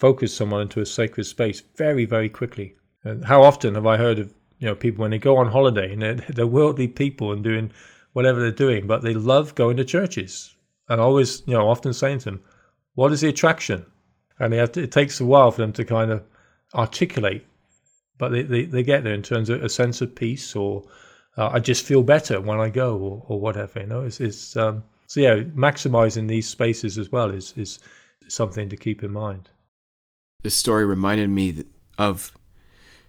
focus 0.00 0.34
someone 0.34 0.62
into 0.62 0.80
a 0.80 0.86
sacred 0.86 1.22
space 1.22 1.62
very, 1.76 2.04
very 2.04 2.28
quickly. 2.28 2.74
And 3.04 3.24
how 3.24 3.44
often 3.44 3.76
have 3.76 3.86
I 3.86 3.96
heard 3.96 4.18
of 4.18 4.34
you 4.58 4.66
know 4.66 4.74
people 4.74 5.02
when 5.02 5.12
they 5.12 5.18
go 5.18 5.36
on 5.36 5.46
holiday 5.46 5.92
and 5.92 6.02
they're, 6.02 6.14
they're 6.14 6.48
worldly 6.48 6.88
people 6.88 7.30
and 7.30 7.44
doing 7.44 7.70
whatever 8.12 8.40
they're 8.40 8.50
doing, 8.50 8.88
but 8.88 9.02
they 9.02 9.14
love 9.14 9.54
going 9.54 9.76
to 9.76 9.84
churches. 9.84 10.56
And 10.88 11.00
I 11.00 11.04
always, 11.04 11.44
you 11.46 11.54
know, 11.54 11.68
often 11.68 11.92
saying 11.92 12.18
to 12.20 12.24
them, 12.24 12.40
"What 12.96 13.12
is 13.12 13.20
the 13.20 13.28
attraction?" 13.28 13.86
And 14.40 14.52
to, 14.52 14.82
it 14.82 14.90
takes 14.90 15.20
a 15.20 15.24
while 15.24 15.50
for 15.50 15.62
them 15.62 15.72
to 15.74 15.84
kind 15.84 16.10
of 16.10 16.22
articulate, 16.74 17.46
but 18.18 18.30
they, 18.32 18.42
they, 18.42 18.64
they 18.64 18.82
get 18.82 19.04
there 19.04 19.14
in 19.14 19.22
terms 19.22 19.48
of 19.48 19.62
a 19.62 19.68
sense 19.68 20.00
of 20.00 20.14
peace 20.14 20.56
or 20.56 20.82
uh, 21.36 21.50
I 21.52 21.60
just 21.60 21.84
feel 21.84 22.02
better 22.02 22.40
when 22.40 22.60
I 22.60 22.68
go 22.68 22.96
or, 22.96 23.24
or 23.28 23.40
whatever. 23.40 23.80
You 23.80 23.86
know, 23.86 24.02
it's, 24.02 24.20
it's 24.20 24.56
um, 24.56 24.82
so 25.06 25.20
yeah, 25.20 25.36
maximizing 25.36 26.28
these 26.28 26.48
spaces 26.48 26.98
as 26.98 27.12
well 27.12 27.30
is 27.30 27.54
is 27.56 27.78
something 28.28 28.68
to 28.68 28.76
keep 28.76 29.02
in 29.02 29.12
mind. 29.12 29.48
This 30.42 30.54
story 30.54 30.84
reminded 30.84 31.30
me 31.30 31.64
of 31.98 32.32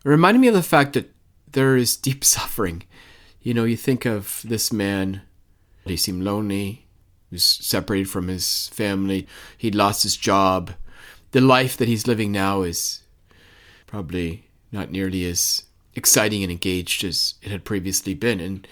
reminded 0.04 0.40
me 0.40 0.48
of 0.48 0.54
the 0.54 0.64
fact 0.64 0.94
that 0.94 1.14
there 1.52 1.76
is 1.76 1.98
deep 1.98 2.24
suffering. 2.36 2.84
You 3.42 3.54
know, 3.54 3.64
you 3.64 3.78
think 3.78 4.06
of 4.06 4.42
this 4.44 4.74
man, 4.74 5.22
he 5.86 5.96
seemed 5.96 6.24
lonely, 6.24 6.87
he 7.30 7.36
was 7.36 7.44
separated 7.44 8.10
from 8.10 8.28
his 8.28 8.70
family, 8.70 9.28
he'd 9.58 9.76
lost 9.76 10.04
his 10.04 10.16
job. 10.16 10.72
The 11.32 11.42
life 11.42 11.76
that 11.78 11.88
he's 11.88 12.08
living 12.08 12.32
now 12.32 12.62
is 12.62 13.02
probably 13.86 14.48
not 14.72 14.92
nearly 14.92 15.26
as 15.26 15.64
exciting 15.96 16.44
and 16.44 16.52
engaged 16.52 17.04
as 17.04 17.36
it 17.42 17.52
had 17.52 17.66
previously 17.66 18.14
been. 18.14 18.40
And 18.40 18.68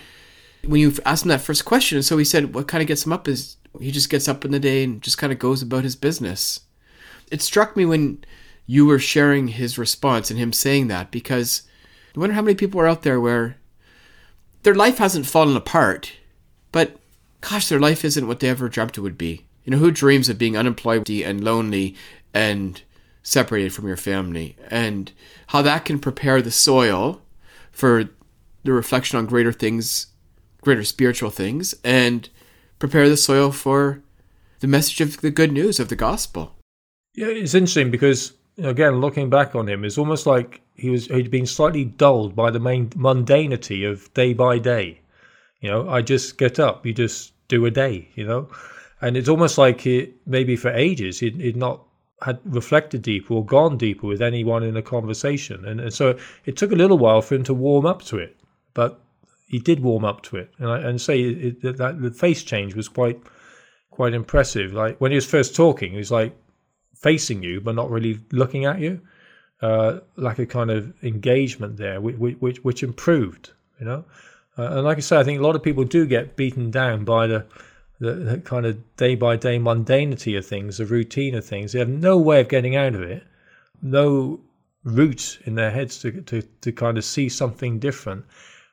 when 0.64 0.80
you 0.80 0.94
asked 1.06 1.24
him 1.24 1.30
that 1.30 1.42
first 1.42 1.66
question, 1.66 2.02
so 2.04 2.18
he 2.18 2.26
said, 2.26 2.54
what 2.54 2.68
kind 2.68 2.82
of 2.82 2.88
gets 2.88 3.06
him 3.06 3.14
up 3.14 3.28
is 3.28 3.58
he 3.80 3.92
just 3.92 4.10
gets 4.10 4.28
up 4.28 4.46
in 4.46 4.52
the 4.52 4.60
day 4.60 4.84
and 4.84 5.02
just 5.02 5.18
kind 5.18 5.34
of 5.34 5.40
goes 5.40 5.62
about 5.62 5.84
his 5.84 5.96
business. 5.96 6.62
It 7.32 7.42
struck 7.42 7.76
me 7.76 7.86
when 7.86 8.24
you 8.68 8.86
were 8.86 9.00
sharing 9.00 9.50
his 9.50 9.78
response 9.78 10.30
and 10.30 10.40
him 10.40 10.54
saying 10.54 10.88
that 10.88 11.12
because 11.12 11.64
I 12.16 12.20
wonder 12.20 12.36
how 12.36 12.42
many 12.42 12.56
people 12.56 12.80
are 12.80 12.88
out 12.88 13.02
there 13.04 13.20
where 13.20 13.58
their 14.64 14.76
life 14.76 14.98
hasn't 14.98 15.26
fallen 15.26 15.56
apart, 15.56 16.14
but 16.72 16.98
gosh, 17.50 17.70
their 17.70 17.80
life 17.80 18.04
isn't 18.04 18.28
what 18.28 18.40
they 18.40 18.50
ever 18.50 18.70
dreamt 18.70 18.98
it 18.98 19.02
would 19.02 19.18
be. 19.18 19.46
You 19.64 19.72
know, 19.72 19.78
who 19.78 19.92
dreams 19.92 20.30
of 20.30 20.38
being 20.38 20.58
unemployed 20.58 21.10
and 21.10 21.44
lonely 21.44 21.96
and 22.34 22.82
separated 23.24 23.74
from 23.74 23.88
your 23.88 23.98
family? 23.98 24.56
And 24.70 25.12
how 25.48 25.62
that 25.62 25.86
can 25.86 26.00
prepare 26.00 26.42
the 26.42 26.52
soil 26.52 27.22
for 27.72 28.06
the 28.64 28.72
reflection 28.72 29.18
on 29.18 29.26
greater 29.26 29.52
things, 29.52 30.08
greater 30.62 30.84
spiritual 30.84 31.30
things, 31.30 31.76
and 31.84 32.30
prepare 32.80 33.10
the 33.10 33.18
soil 33.18 33.52
for 33.52 34.02
the 34.60 34.68
message 34.68 35.02
of 35.02 35.22
the 35.22 35.32
good 35.32 35.52
news 35.52 35.80
of 35.80 35.90
the 35.90 35.96
gospel. 35.96 36.54
Yeah, 37.14 37.28
it's 37.28 37.54
interesting 37.54 37.92
because 37.92 38.34
again, 38.58 39.02
looking 39.02 39.30
back 39.30 39.56
on 39.56 39.70
him, 39.70 39.86
it's 39.86 39.98
almost 39.98 40.26
like 40.26 40.62
he 40.74 40.90
was 40.90 41.08
he'd 41.08 41.32
been 41.32 41.46
slightly 41.46 41.86
dulled 41.86 42.36
by 42.36 42.50
the 42.52 42.60
main 42.60 42.90
mundanity 42.90 43.90
of 43.90 44.12
day 44.14 44.34
by 44.34 44.58
day. 44.58 45.00
You 45.62 45.70
know, 45.70 45.90
I 45.90 46.02
just 46.02 46.38
get 46.38 46.60
up, 46.60 46.86
you 46.86 46.94
just 46.94 47.34
do 47.48 47.66
a 47.66 47.72
day, 47.72 48.10
you 48.16 48.26
know? 48.26 48.50
And 49.02 49.18
it's 49.18 49.30
almost 49.30 49.58
like 49.58 49.82
he, 49.82 50.14
maybe 50.26 50.56
for 50.56 50.70
ages 50.72 51.20
he'd, 51.20 51.40
he'd 51.40 51.58
not 51.58 51.82
had 52.22 52.40
reflected 52.46 53.02
deeper 53.02 53.34
or 53.34 53.46
gone 53.46 53.78
deeper 53.78 54.08
with 54.08 54.22
anyone 54.22 54.64
in 54.64 54.78
a 54.78 54.82
conversation. 54.82 55.66
And, 55.66 55.80
and 55.80 55.94
so 55.94 56.18
it 56.46 56.58
took 56.58 56.72
a 56.72 56.76
little 56.76 56.98
while 56.98 57.22
for 57.22 57.36
him 57.36 57.44
to 57.44 57.54
warm 57.54 57.86
up 57.86 58.02
to 58.04 58.18
it. 58.18 58.38
But 58.74 59.00
he 59.48 59.60
did 59.60 59.82
warm 59.82 60.06
up 60.06 60.22
to 60.24 60.38
it. 60.38 60.52
And, 60.58 60.70
I, 60.70 60.80
and 60.80 61.00
say 61.00 61.22
it, 61.22 61.62
that, 61.62 61.78
that 61.78 62.02
the 62.02 62.12
face 62.12 62.44
change 62.44 62.76
was 62.76 62.88
quite 62.88 63.22
quite 63.92 64.14
impressive. 64.14 64.74
Like 64.74 65.00
when 65.00 65.12
he 65.12 65.16
was 65.16 65.26
first 65.26 65.56
talking, 65.56 65.92
he 65.92 65.98
was 65.98 66.12
like 66.12 66.36
facing 66.96 67.44
you, 67.44 67.62
but 67.62 67.76
not 67.76 67.90
really 67.90 68.20
looking 68.32 68.66
at 68.66 68.80
you. 68.80 69.02
Uh, 69.62 70.00
like 70.18 70.38
a 70.38 70.46
kind 70.46 70.70
of 70.70 70.94
engagement 71.02 71.78
there, 71.78 72.02
which 72.02 72.18
which, 72.18 72.64
which 72.64 72.84
improved, 72.84 73.52
you 73.80 73.86
know. 73.86 74.04
Uh, 74.58 74.64
and 74.64 74.84
like 74.84 74.98
I 74.98 75.02
say, 75.02 75.18
I 75.18 75.24
think 75.24 75.40
a 75.40 75.44
lot 75.44 75.56
of 75.56 75.64
people 75.64 75.84
do 75.84 76.06
get 76.06 76.36
beaten 76.36 76.72
down 76.72 77.04
by 77.04 77.28
the, 77.28 77.46
the, 78.00 78.14
the 78.14 78.38
kind 78.40 78.66
of 78.66 78.78
day 78.96 79.16
by 79.16 79.36
day 79.36 79.60
mundanity 79.60 80.38
of 80.38 80.46
things, 80.46 80.78
the 80.78 80.86
routine 80.86 81.36
of 81.36 81.46
things. 81.46 81.72
They 81.72 81.80
have 81.80 81.90
no 81.90 82.18
way 82.18 82.42
of 82.42 82.48
getting 82.48 82.76
out 82.76 82.96
of 82.96 83.02
it, 83.02 83.24
no 83.82 84.40
route 84.84 85.40
in 85.46 85.56
their 85.56 85.72
heads 85.72 86.00
to 86.00 86.22
to, 86.22 86.42
to 86.62 86.72
kind 86.72 86.98
of 86.98 87.04
see 87.04 87.28
something 87.28 87.80
different. 87.80 88.26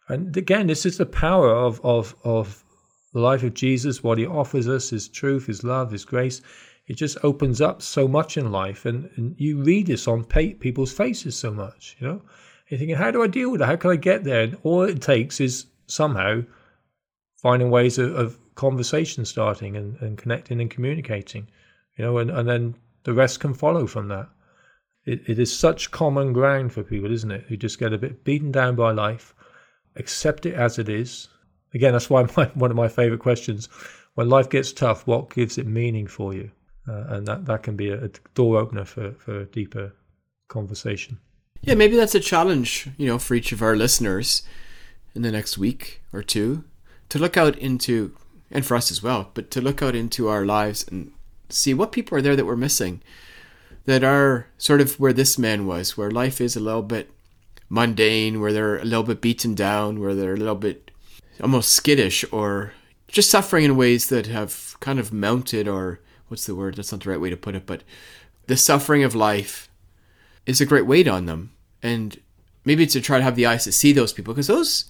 And 0.08 0.36
again, 0.36 0.66
this 0.66 0.86
is 0.86 0.98
the 0.98 1.06
power 1.06 1.50
of 1.50 1.80
of 1.84 2.14
of 2.22 2.62
the 3.12 3.20
life 3.20 3.42
of 3.42 3.54
Jesus, 3.54 4.02
what 4.02 4.18
he 4.18 4.26
offers 4.26 4.68
us, 4.68 4.90
his 4.90 5.08
truth, 5.08 5.46
his 5.46 5.64
love, 5.64 5.90
his 5.90 6.04
grace. 6.04 6.40
It 6.86 6.94
just 6.94 7.18
opens 7.22 7.60
up 7.60 7.80
so 7.80 8.08
much 8.08 8.36
in 8.36 8.50
life, 8.50 8.86
and, 8.86 9.08
and 9.16 9.34
you 9.38 9.62
read 9.62 9.86
this 9.86 10.08
on 10.08 10.24
people's 10.24 10.92
faces 10.92 11.36
so 11.36 11.52
much. 11.52 11.96
You 12.00 12.06
know, 12.08 12.22
you're 12.68 12.78
thinking, 12.78 12.96
how 12.96 13.10
do 13.10 13.22
I 13.22 13.26
deal 13.26 13.50
with 13.50 13.60
that? 13.60 13.66
How 13.66 13.76
can 13.76 13.90
I 13.90 13.96
get 13.96 14.24
there? 14.24 14.42
And 14.42 14.56
all 14.62 14.82
it 14.82 15.00
takes 15.00 15.40
is 15.40 15.66
somehow 15.92 16.42
finding 17.36 17.70
ways 17.70 17.98
of, 17.98 18.14
of 18.14 18.38
conversation 18.54 19.24
starting 19.24 19.76
and, 19.76 19.96
and 20.00 20.18
connecting 20.18 20.60
and 20.60 20.70
communicating. 20.70 21.48
You 21.96 22.04
know, 22.04 22.18
and, 22.18 22.30
and 22.30 22.48
then 22.48 22.74
the 23.04 23.12
rest 23.12 23.40
can 23.40 23.54
follow 23.54 23.86
from 23.86 24.08
that. 24.08 24.28
It, 25.04 25.28
it 25.28 25.38
is 25.38 25.56
such 25.56 25.90
common 25.90 26.32
ground 26.32 26.72
for 26.72 26.82
people, 26.82 27.12
isn't 27.12 27.30
it? 27.30 27.44
Who 27.48 27.56
just 27.56 27.78
get 27.78 27.92
a 27.92 27.98
bit 27.98 28.24
beaten 28.24 28.52
down 28.52 28.76
by 28.76 28.92
life, 28.92 29.34
accept 29.96 30.46
it 30.46 30.54
as 30.54 30.78
it 30.78 30.88
is, 30.88 31.28
Again, 31.74 31.92
that's 31.92 32.10
why 32.10 32.26
my, 32.36 32.46
one 32.54 32.70
of 32.70 32.76
my 32.76 32.88
favorite 32.88 33.20
questions 33.20 33.68
when 34.14 34.28
life 34.28 34.50
gets 34.50 34.72
tough, 34.72 35.06
what 35.06 35.30
gives 35.30 35.58
it 35.58 35.66
meaning 35.66 36.06
for 36.06 36.34
you? 36.34 36.50
Uh, 36.88 37.04
and 37.08 37.26
that, 37.26 37.46
that 37.46 37.62
can 37.62 37.76
be 37.76 37.90
a, 37.90 38.04
a 38.04 38.10
door 38.34 38.58
opener 38.58 38.84
for, 38.84 39.12
for 39.12 39.40
a 39.40 39.46
deeper 39.46 39.92
conversation. 40.48 41.18
Yeah, 41.62 41.74
maybe 41.74 41.96
that's 41.96 42.14
a 42.14 42.20
challenge, 42.20 42.88
you 42.96 43.06
know, 43.06 43.18
for 43.18 43.34
each 43.34 43.52
of 43.52 43.62
our 43.62 43.76
listeners 43.76 44.42
in 45.14 45.22
the 45.22 45.32
next 45.32 45.58
week 45.58 46.02
or 46.12 46.22
two 46.22 46.64
to 47.08 47.18
look 47.18 47.36
out 47.36 47.56
into, 47.58 48.16
and 48.50 48.64
for 48.64 48.76
us 48.76 48.90
as 48.90 49.02
well, 49.02 49.30
but 49.34 49.50
to 49.50 49.60
look 49.60 49.82
out 49.82 49.94
into 49.94 50.28
our 50.28 50.44
lives 50.44 50.86
and 50.88 51.12
see 51.48 51.74
what 51.74 51.92
people 51.92 52.16
are 52.16 52.22
there 52.22 52.36
that 52.36 52.46
we're 52.46 52.56
missing, 52.56 53.02
that 53.84 54.04
are 54.04 54.46
sort 54.58 54.80
of 54.80 54.98
where 54.98 55.12
this 55.12 55.38
man 55.38 55.66
was, 55.66 55.96
where 55.96 56.10
life 56.10 56.40
is 56.40 56.56
a 56.56 56.60
little 56.60 56.82
bit 56.82 57.10
mundane, 57.68 58.40
where 58.40 58.52
they're 58.52 58.78
a 58.78 58.84
little 58.84 59.02
bit 59.02 59.20
beaten 59.20 59.54
down, 59.54 60.00
where 60.00 60.14
they're 60.14 60.34
a 60.34 60.38
little 60.38 60.54
bit 60.54 60.90
almost 61.42 61.70
skittish 61.70 62.24
or 62.32 62.72
just 63.08 63.30
suffering 63.30 63.64
in 63.64 63.76
ways 63.76 64.08
that 64.08 64.26
have 64.26 64.76
kind 64.80 64.98
of 64.98 65.12
mounted 65.12 65.68
or 65.68 66.00
what's 66.28 66.46
the 66.46 66.54
word? 66.54 66.76
That's 66.76 66.92
not 66.92 67.02
the 67.02 67.10
right 67.10 67.20
way 67.20 67.30
to 67.30 67.36
put 67.36 67.54
it 67.54 67.66
but 67.66 67.82
the 68.46 68.56
suffering 68.56 69.04
of 69.04 69.14
life 69.14 69.68
is 70.46 70.60
a 70.60 70.66
great 70.66 70.86
weight 70.86 71.08
on 71.08 71.26
them. 71.26 71.52
And 71.82 72.20
maybe 72.64 72.86
to 72.86 73.00
try 73.00 73.18
to 73.18 73.24
have 73.24 73.36
the 73.36 73.46
eyes 73.46 73.64
to 73.64 73.72
see 73.72 73.92
those 73.92 74.12
people 74.12 74.34
because 74.34 74.46
those 74.46 74.84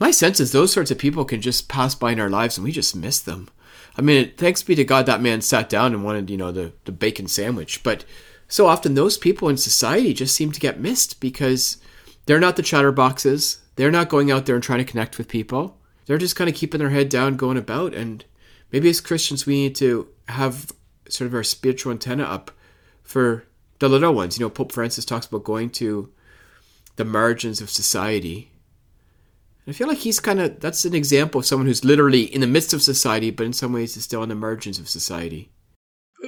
my 0.00 0.10
sense 0.10 0.40
is 0.40 0.52
those 0.52 0.72
sorts 0.72 0.90
of 0.90 0.98
people 0.98 1.24
can 1.24 1.40
just 1.40 1.68
pass 1.68 1.94
by 1.94 2.12
in 2.12 2.20
our 2.20 2.30
lives 2.30 2.56
and 2.56 2.64
we 2.64 2.72
just 2.72 2.96
miss 2.96 3.20
them 3.20 3.48
i 3.96 4.02
mean 4.02 4.32
thanks 4.36 4.62
be 4.62 4.74
to 4.74 4.84
god 4.84 5.06
that 5.06 5.20
man 5.20 5.40
sat 5.40 5.68
down 5.68 5.92
and 5.92 6.04
wanted 6.04 6.28
you 6.30 6.36
know 6.36 6.52
the, 6.52 6.72
the 6.84 6.92
bacon 6.92 7.26
sandwich 7.26 7.82
but 7.82 8.04
so 8.48 8.66
often 8.66 8.94
those 8.94 9.16
people 9.16 9.48
in 9.48 9.56
society 9.56 10.12
just 10.12 10.34
seem 10.34 10.52
to 10.52 10.60
get 10.60 10.80
missed 10.80 11.20
because 11.20 11.78
they're 12.26 12.40
not 12.40 12.56
the 12.56 12.62
chatterboxes 12.62 13.58
they're 13.76 13.90
not 13.90 14.08
going 14.08 14.30
out 14.30 14.46
there 14.46 14.54
and 14.54 14.62
trying 14.64 14.78
to 14.78 14.84
connect 14.90 15.18
with 15.18 15.28
people. 15.28 15.78
They're 16.06 16.18
just 16.18 16.36
kind 16.36 16.48
of 16.48 16.56
keeping 16.56 16.78
their 16.78 16.90
head 16.90 17.08
down, 17.08 17.36
going 17.36 17.56
about. 17.56 17.94
And 17.94 18.24
maybe 18.70 18.88
as 18.88 19.00
Christians, 19.00 19.46
we 19.46 19.54
need 19.54 19.74
to 19.76 20.08
have 20.28 20.72
sort 21.08 21.26
of 21.26 21.34
our 21.34 21.42
spiritual 21.42 21.92
antenna 21.92 22.24
up 22.24 22.50
for 23.02 23.44
the 23.78 23.88
little 23.88 24.14
ones. 24.14 24.38
You 24.38 24.44
know, 24.44 24.50
Pope 24.50 24.72
Francis 24.72 25.04
talks 25.04 25.26
about 25.26 25.44
going 25.44 25.70
to 25.70 26.12
the 26.96 27.04
margins 27.04 27.60
of 27.60 27.70
society. 27.70 28.50
I 29.66 29.72
feel 29.72 29.88
like 29.88 29.98
he's 29.98 30.20
kind 30.20 30.40
of 30.40 30.60
that's 30.60 30.84
an 30.84 30.94
example 30.94 31.38
of 31.38 31.46
someone 31.46 31.66
who's 31.66 31.84
literally 31.84 32.22
in 32.22 32.40
the 32.40 32.46
midst 32.46 32.72
of 32.74 32.82
society, 32.82 33.30
but 33.30 33.46
in 33.46 33.52
some 33.52 33.72
ways 33.72 33.96
is 33.96 34.04
still 34.04 34.22
on 34.22 34.28
the 34.28 34.34
margins 34.34 34.78
of 34.78 34.88
society. 34.88 35.50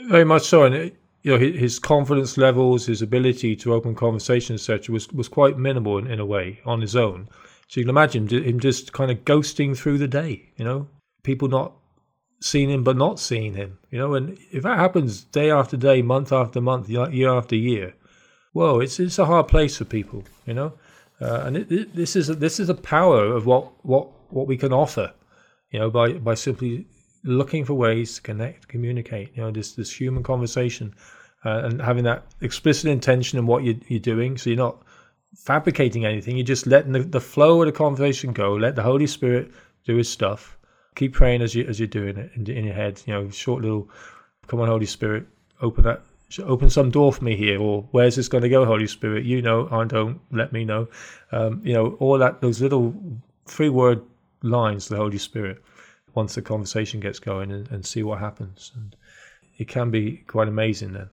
Very 0.09 0.25
much 0.25 0.43
so, 0.43 0.65
and 0.65 0.75
uh, 0.75 0.95
you 1.23 1.33
know 1.33 1.39
his 1.39 1.79
confidence 1.79 2.39
levels, 2.39 2.87
his 2.87 3.03
ability 3.03 3.57
to 3.57 3.75
open 3.75 3.95
conversation, 3.95 4.55
etc., 4.55 4.93
was 4.93 5.13
was 5.13 5.29
quite 5.29 5.59
minimal 5.59 5.99
in, 5.99 6.07
in 6.07 6.21
a 6.21 6.27
way 6.27 6.61
on 6.65 6.81
his 6.81 6.97
own. 6.97 7.29
So 7.69 7.81
you 7.81 7.85
can 7.85 7.91
imagine 7.91 8.29
him 8.29 8.61
just 8.61 8.93
kind 8.93 9.11
of 9.11 9.25
ghosting 9.25 9.77
through 9.77 9.99
the 9.99 10.09
day. 10.09 10.51
You 10.57 10.65
know, 10.65 10.89
people 11.23 11.49
not 11.49 11.73
seeing 12.41 12.71
him 12.71 12.85
but 12.85 12.97
not 12.97 13.19
seeing 13.19 13.55
him. 13.55 13.79
You 13.91 13.99
know, 13.99 14.15
and 14.15 14.39
if 14.51 14.63
that 14.63 14.79
happens 14.79 15.25
day 15.25 15.51
after 15.51 15.77
day, 15.77 16.01
month 16.01 16.33
after 16.33 16.61
month, 16.61 16.89
year 16.89 17.31
after 17.31 17.57
year, 17.57 17.95
whoa, 18.53 18.81
it's 18.81 18.99
it's 18.99 19.19
a 19.19 19.27
hard 19.27 19.49
place 19.49 19.77
for 19.77 19.85
people. 19.85 20.25
You 20.47 20.55
know, 20.55 20.73
uh, 21.21 21.43
and 21.45 21.57
it, 21.57 21.73
it, 21.73 21.95
this 21.95 22.17
is 22.17 22.29
a, 22.29 22.35
this 22.35 22.61
is 22.61 22.69
a 22.69 22.75
power 22.75 23.25
of 23.27 23.47
what 23.47 23.85
what 23.85 24.09
what 24.31 24.47
we 24.47 24.57
can 24.57 24.73
offer. 24.73 25.13
You 25.71 25.81
know, 25.81 25.91
by 25.91 26.13
by 26.15 26.35
simply 26.35 26.87
looking 27.25 27.65
for 27.65 27.75
ways 27.75 28.17
to 28.17 28.23
connect, 28.23 28.69
communicate. 28.69 29.31
You 29.35 29.43
know, 29.43 29.51
this 29.51 29.75
this 29.75 29.93
human 29.93 30.23
conversation 30.23 30.95
uh, 31.45 31.63
and 31.65 31.81
having 31.81 32.05
that 32.05 32.25
explicit 32.41 32.91
intention 32.91 33.39
in 33.39 33.47
what 33.47 33.65
you're, 33.65 33.77
you're 33.89 34.01
doing. 34.01 34.37
So 34.37 34.51
you're 34.51 34.57
not 34.57 34.83
fabricating 35.37 36.05
anything. 36.05 36.37
You're 36.37 36.47
just 36.47 36.67
letting 36.67 36.93
the, 36.93 37.01
the 37.01 37.21
flow 37.21 37.63
of 37.63 37.67
the 37.67 37.73
conversation 37.73 38.33
go. 38.33 38.55
Let 38.55 38.77
the 38.77 38.83
Holy 38.83 39.07
Spirit 39.07 39.53
do 39.87 39.97
His 39.97 40.09
stuff. 40.09 40.57
Keep 40.95 41.15
praying 41.15 41.43
as 41.43 41.55
you 41.55 41.65
as 41.67 41.79
you're 41.79 41.87
doing 41.87 42.17
it 42.17 42.31
in, 42.35 42.51
in 42.51 42.65
your 42.65 42.75
head. 42.75 43.03
You 43.07 43.15
know, 43.15 43.31
short 43.31 43.63
little, 43.63 43.89
come 44.47 44.61
on, 44.61 44.69
Holy 44.69 44.87
Spirit, 44.87 45.27
open 45.61 45.85
that, 45.85 46.03
open 46.41 46.71
some 46.71 46.91
door 46.91 47.13
for 47.13 47.25
me 47.25 47.37
here, 47.37 47.61
or 47.61 47.87
where's 47.93 48.17
this 48.17 48.29
going 48.29 48.43
to 48.43 48.49
go, 48.49 48.65
Holy 48.65 48.87
Spirit? 48.87 49.25
You 49.25 49.43
know, 49.43 49.69
I 49.71 49.85
don't. 49.85 50.21
Let 50.33 50.53
me 50.53 50.65
know. 50.65 50.89
Um, 51.33 51.61
you 51.65 51.73
know, 51.73 51.97
all 52.01 52.19
that 52.19 52.41
those 52.41 52.61
little 52.61 52.95
three 53.47 53.69
word 53.69 54.03
lines 54.43 54.89
the 54.89 54.97
Holy 54.97 55.19
Spirit 55.19 55.63
once 56.15 56.35
the 56.35 56.43
conversation 56.43 57.01
gets 57.01 57.19
going 57.19 57.53
and, 57.53 57.71
and 57.71 57.87
see 57.87 58.03
what 58.03 58.19
happens. 58.19 58.73
And 58.75 58.97
it 59.59 59.69
can 59.69 59.91
be 59.91 60.19
quite 60.27 60.49
amazing 60.49 60.93
then. 60.95 61.11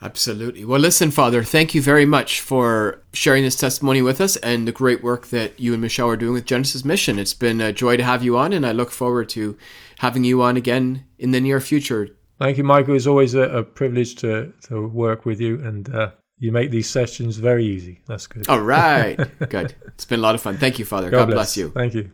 Absolutely. 0.00 0.64
Well, 0.64 0.78
listen, 0.78 1.10
Father, 1.10 1.42
thank 1.42 1.74
you 1.74 1.82
very 1.82 2.06
much 2.06 2.40
for 2.40 3.02
sharing 3.12 3.42
this 3.42 3.56
testimony 3.56 4.00
with 4.00 4.20
us 4.20 4.36
and 4.36 4.66
the 4.66 4.72
great 4.72 5.02
work 5.02 5.26
that 5.28 5.58
you 5.58 5.72
and 5.72 5.82
Michelle 5.82 6.08
are 6.08 6.16
doing 6.16 6.34
with 6.34 6.44
Genesis 6.44 6.84
Mission. 6.84 7.18
It's 7.18 7.34
been 7.34 7.60
a 7.60 7.72
joy 7.72 7.96
to 7.96 8.04
have 8.04 8.22
you 8.22 8.38
on, 8.38 8.52
and 8.52 8.64
I 8.64 8.70
look 8.70 8.92
forward 8.92 9.28
to 9.30 9.58
having 9.98 10.22
you 10.22 10.40
on 10.40 10.56
again 10.56 11.04
in 11.18 11.32
the 11.32 11.40
near 11.40 11.60
future. 11.60 12.10
Thank 12.38 12.56
you, 12.56 12.64
Michael. 12.64 12.94
It's 12.94 13.06
always 13.06 13.34
a, 13.34 13.42
a 13.42 13.62
privilege 13.62 14.14
to, 14.16 14.52
to 14.68 14.86
work 14.86 15.24
with 15.24 15.40
you, 15.40 15.60
and 15.60 15.92
uh, 15.94 16.10
you 16.38 16.52
make 16.52 16.70
these 16.70 16.88
sessions 16.88 17.36
very 17.36 17.66
easy. 17.66 18.00
That's 18.06 18.26
good. 18.26 18.48
All 18.48 18.60
right. 18.60 19.16
good. 19.48 19.74
It's 19.88 20.04
been 20.04 20.20
a 20.20 20.22
lot 20.22 20.34
of 20.34 20.40
fun. 20.40 20.56
Thank 20.56 20.78
you, 20.78 20.84
Father. 20.84 21.10
God, 21.10 21.18
God 21.18 21.26
bless. 21.26 21.36
bless 21.36 21.56
you. 21.56 21.70
Thank 21.70 21.94
you. 21.94 22.10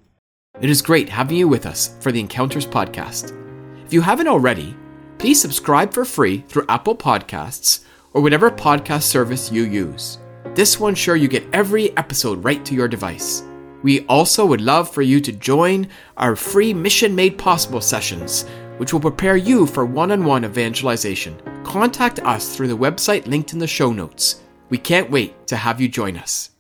It 0.61 0.71
is 0.71 0.83
great 0.83 1.09
having 1.09 1.37
you 1.37 1.49
with 1.49 1.67
us 1.67 1.97
for 2.01 2.13
the 2.13 2.21
Encounters 2.21 2.67
podcast. 2.67 3.37
If 3.85 3.93
you 3.93 4.01
haven't 4.01 4.29
already, 4.29 4.77
please 5.19 5.41
subscribe 5.41 5.93
for 5.93 6.05
free 6.05 6.45
through 6.49 6.65
Apple 6.69 6.97
Podcasts 6.97 7.85
or 8.13 8.23
whatever 8.23 8.51
podcast 8.51 9.03
service 9.03 9.53
you 9.53 9.65
use. 9.65 10.19
This 10.55 10.79
will 10.79 10.89
ensure 10.89 11.17
you 11.17 11.29
get 11.29 11.47
every 11.53 11.95
episode 11.97 12.43
right 12.45 12.65
to 12.65 12.75
your 12.75 12.89
device. 12.89 13.43
We 13.83 14.07
also 14.07 14.47
would 14.47 14.61
love 14.61 14.89
for 14.89 15.03
you 15.03 15.21
to 15.21 15.33
join 15.33 15.89
our 16.17 16.37
free 16.37 16.73
Mission 16.73 17.15
Made 17.15 17.37
Possible 17.37 17.81
sessions, 17.81 18.47
which 18.79 18.93
will 18.93 19.01
prepare 19.01 19.37
you 19.37 19.67
for 19.67 19.85
one 19.85 20.11
on 20.11 20.25
one 20.25 20.45
evangelization. 20.45 21.37
Contact 21.65 22.19
us 22.21 22.55
through 22.55 22.69
the 22.69 22.77
website 22.77 23.27
linked 23.27 23.53
in 23.53 23.59
the 23.59 23.67
show 23.67 23.93
notes. 23.93 24.43
We 24.69 24.79
can't 24.79 25.11
wait 25.11 25.47
to 25.49 25.57
have 25.57 25.81
you 25.81 25.89
join 25.89 26.17
us. 26.17 26.51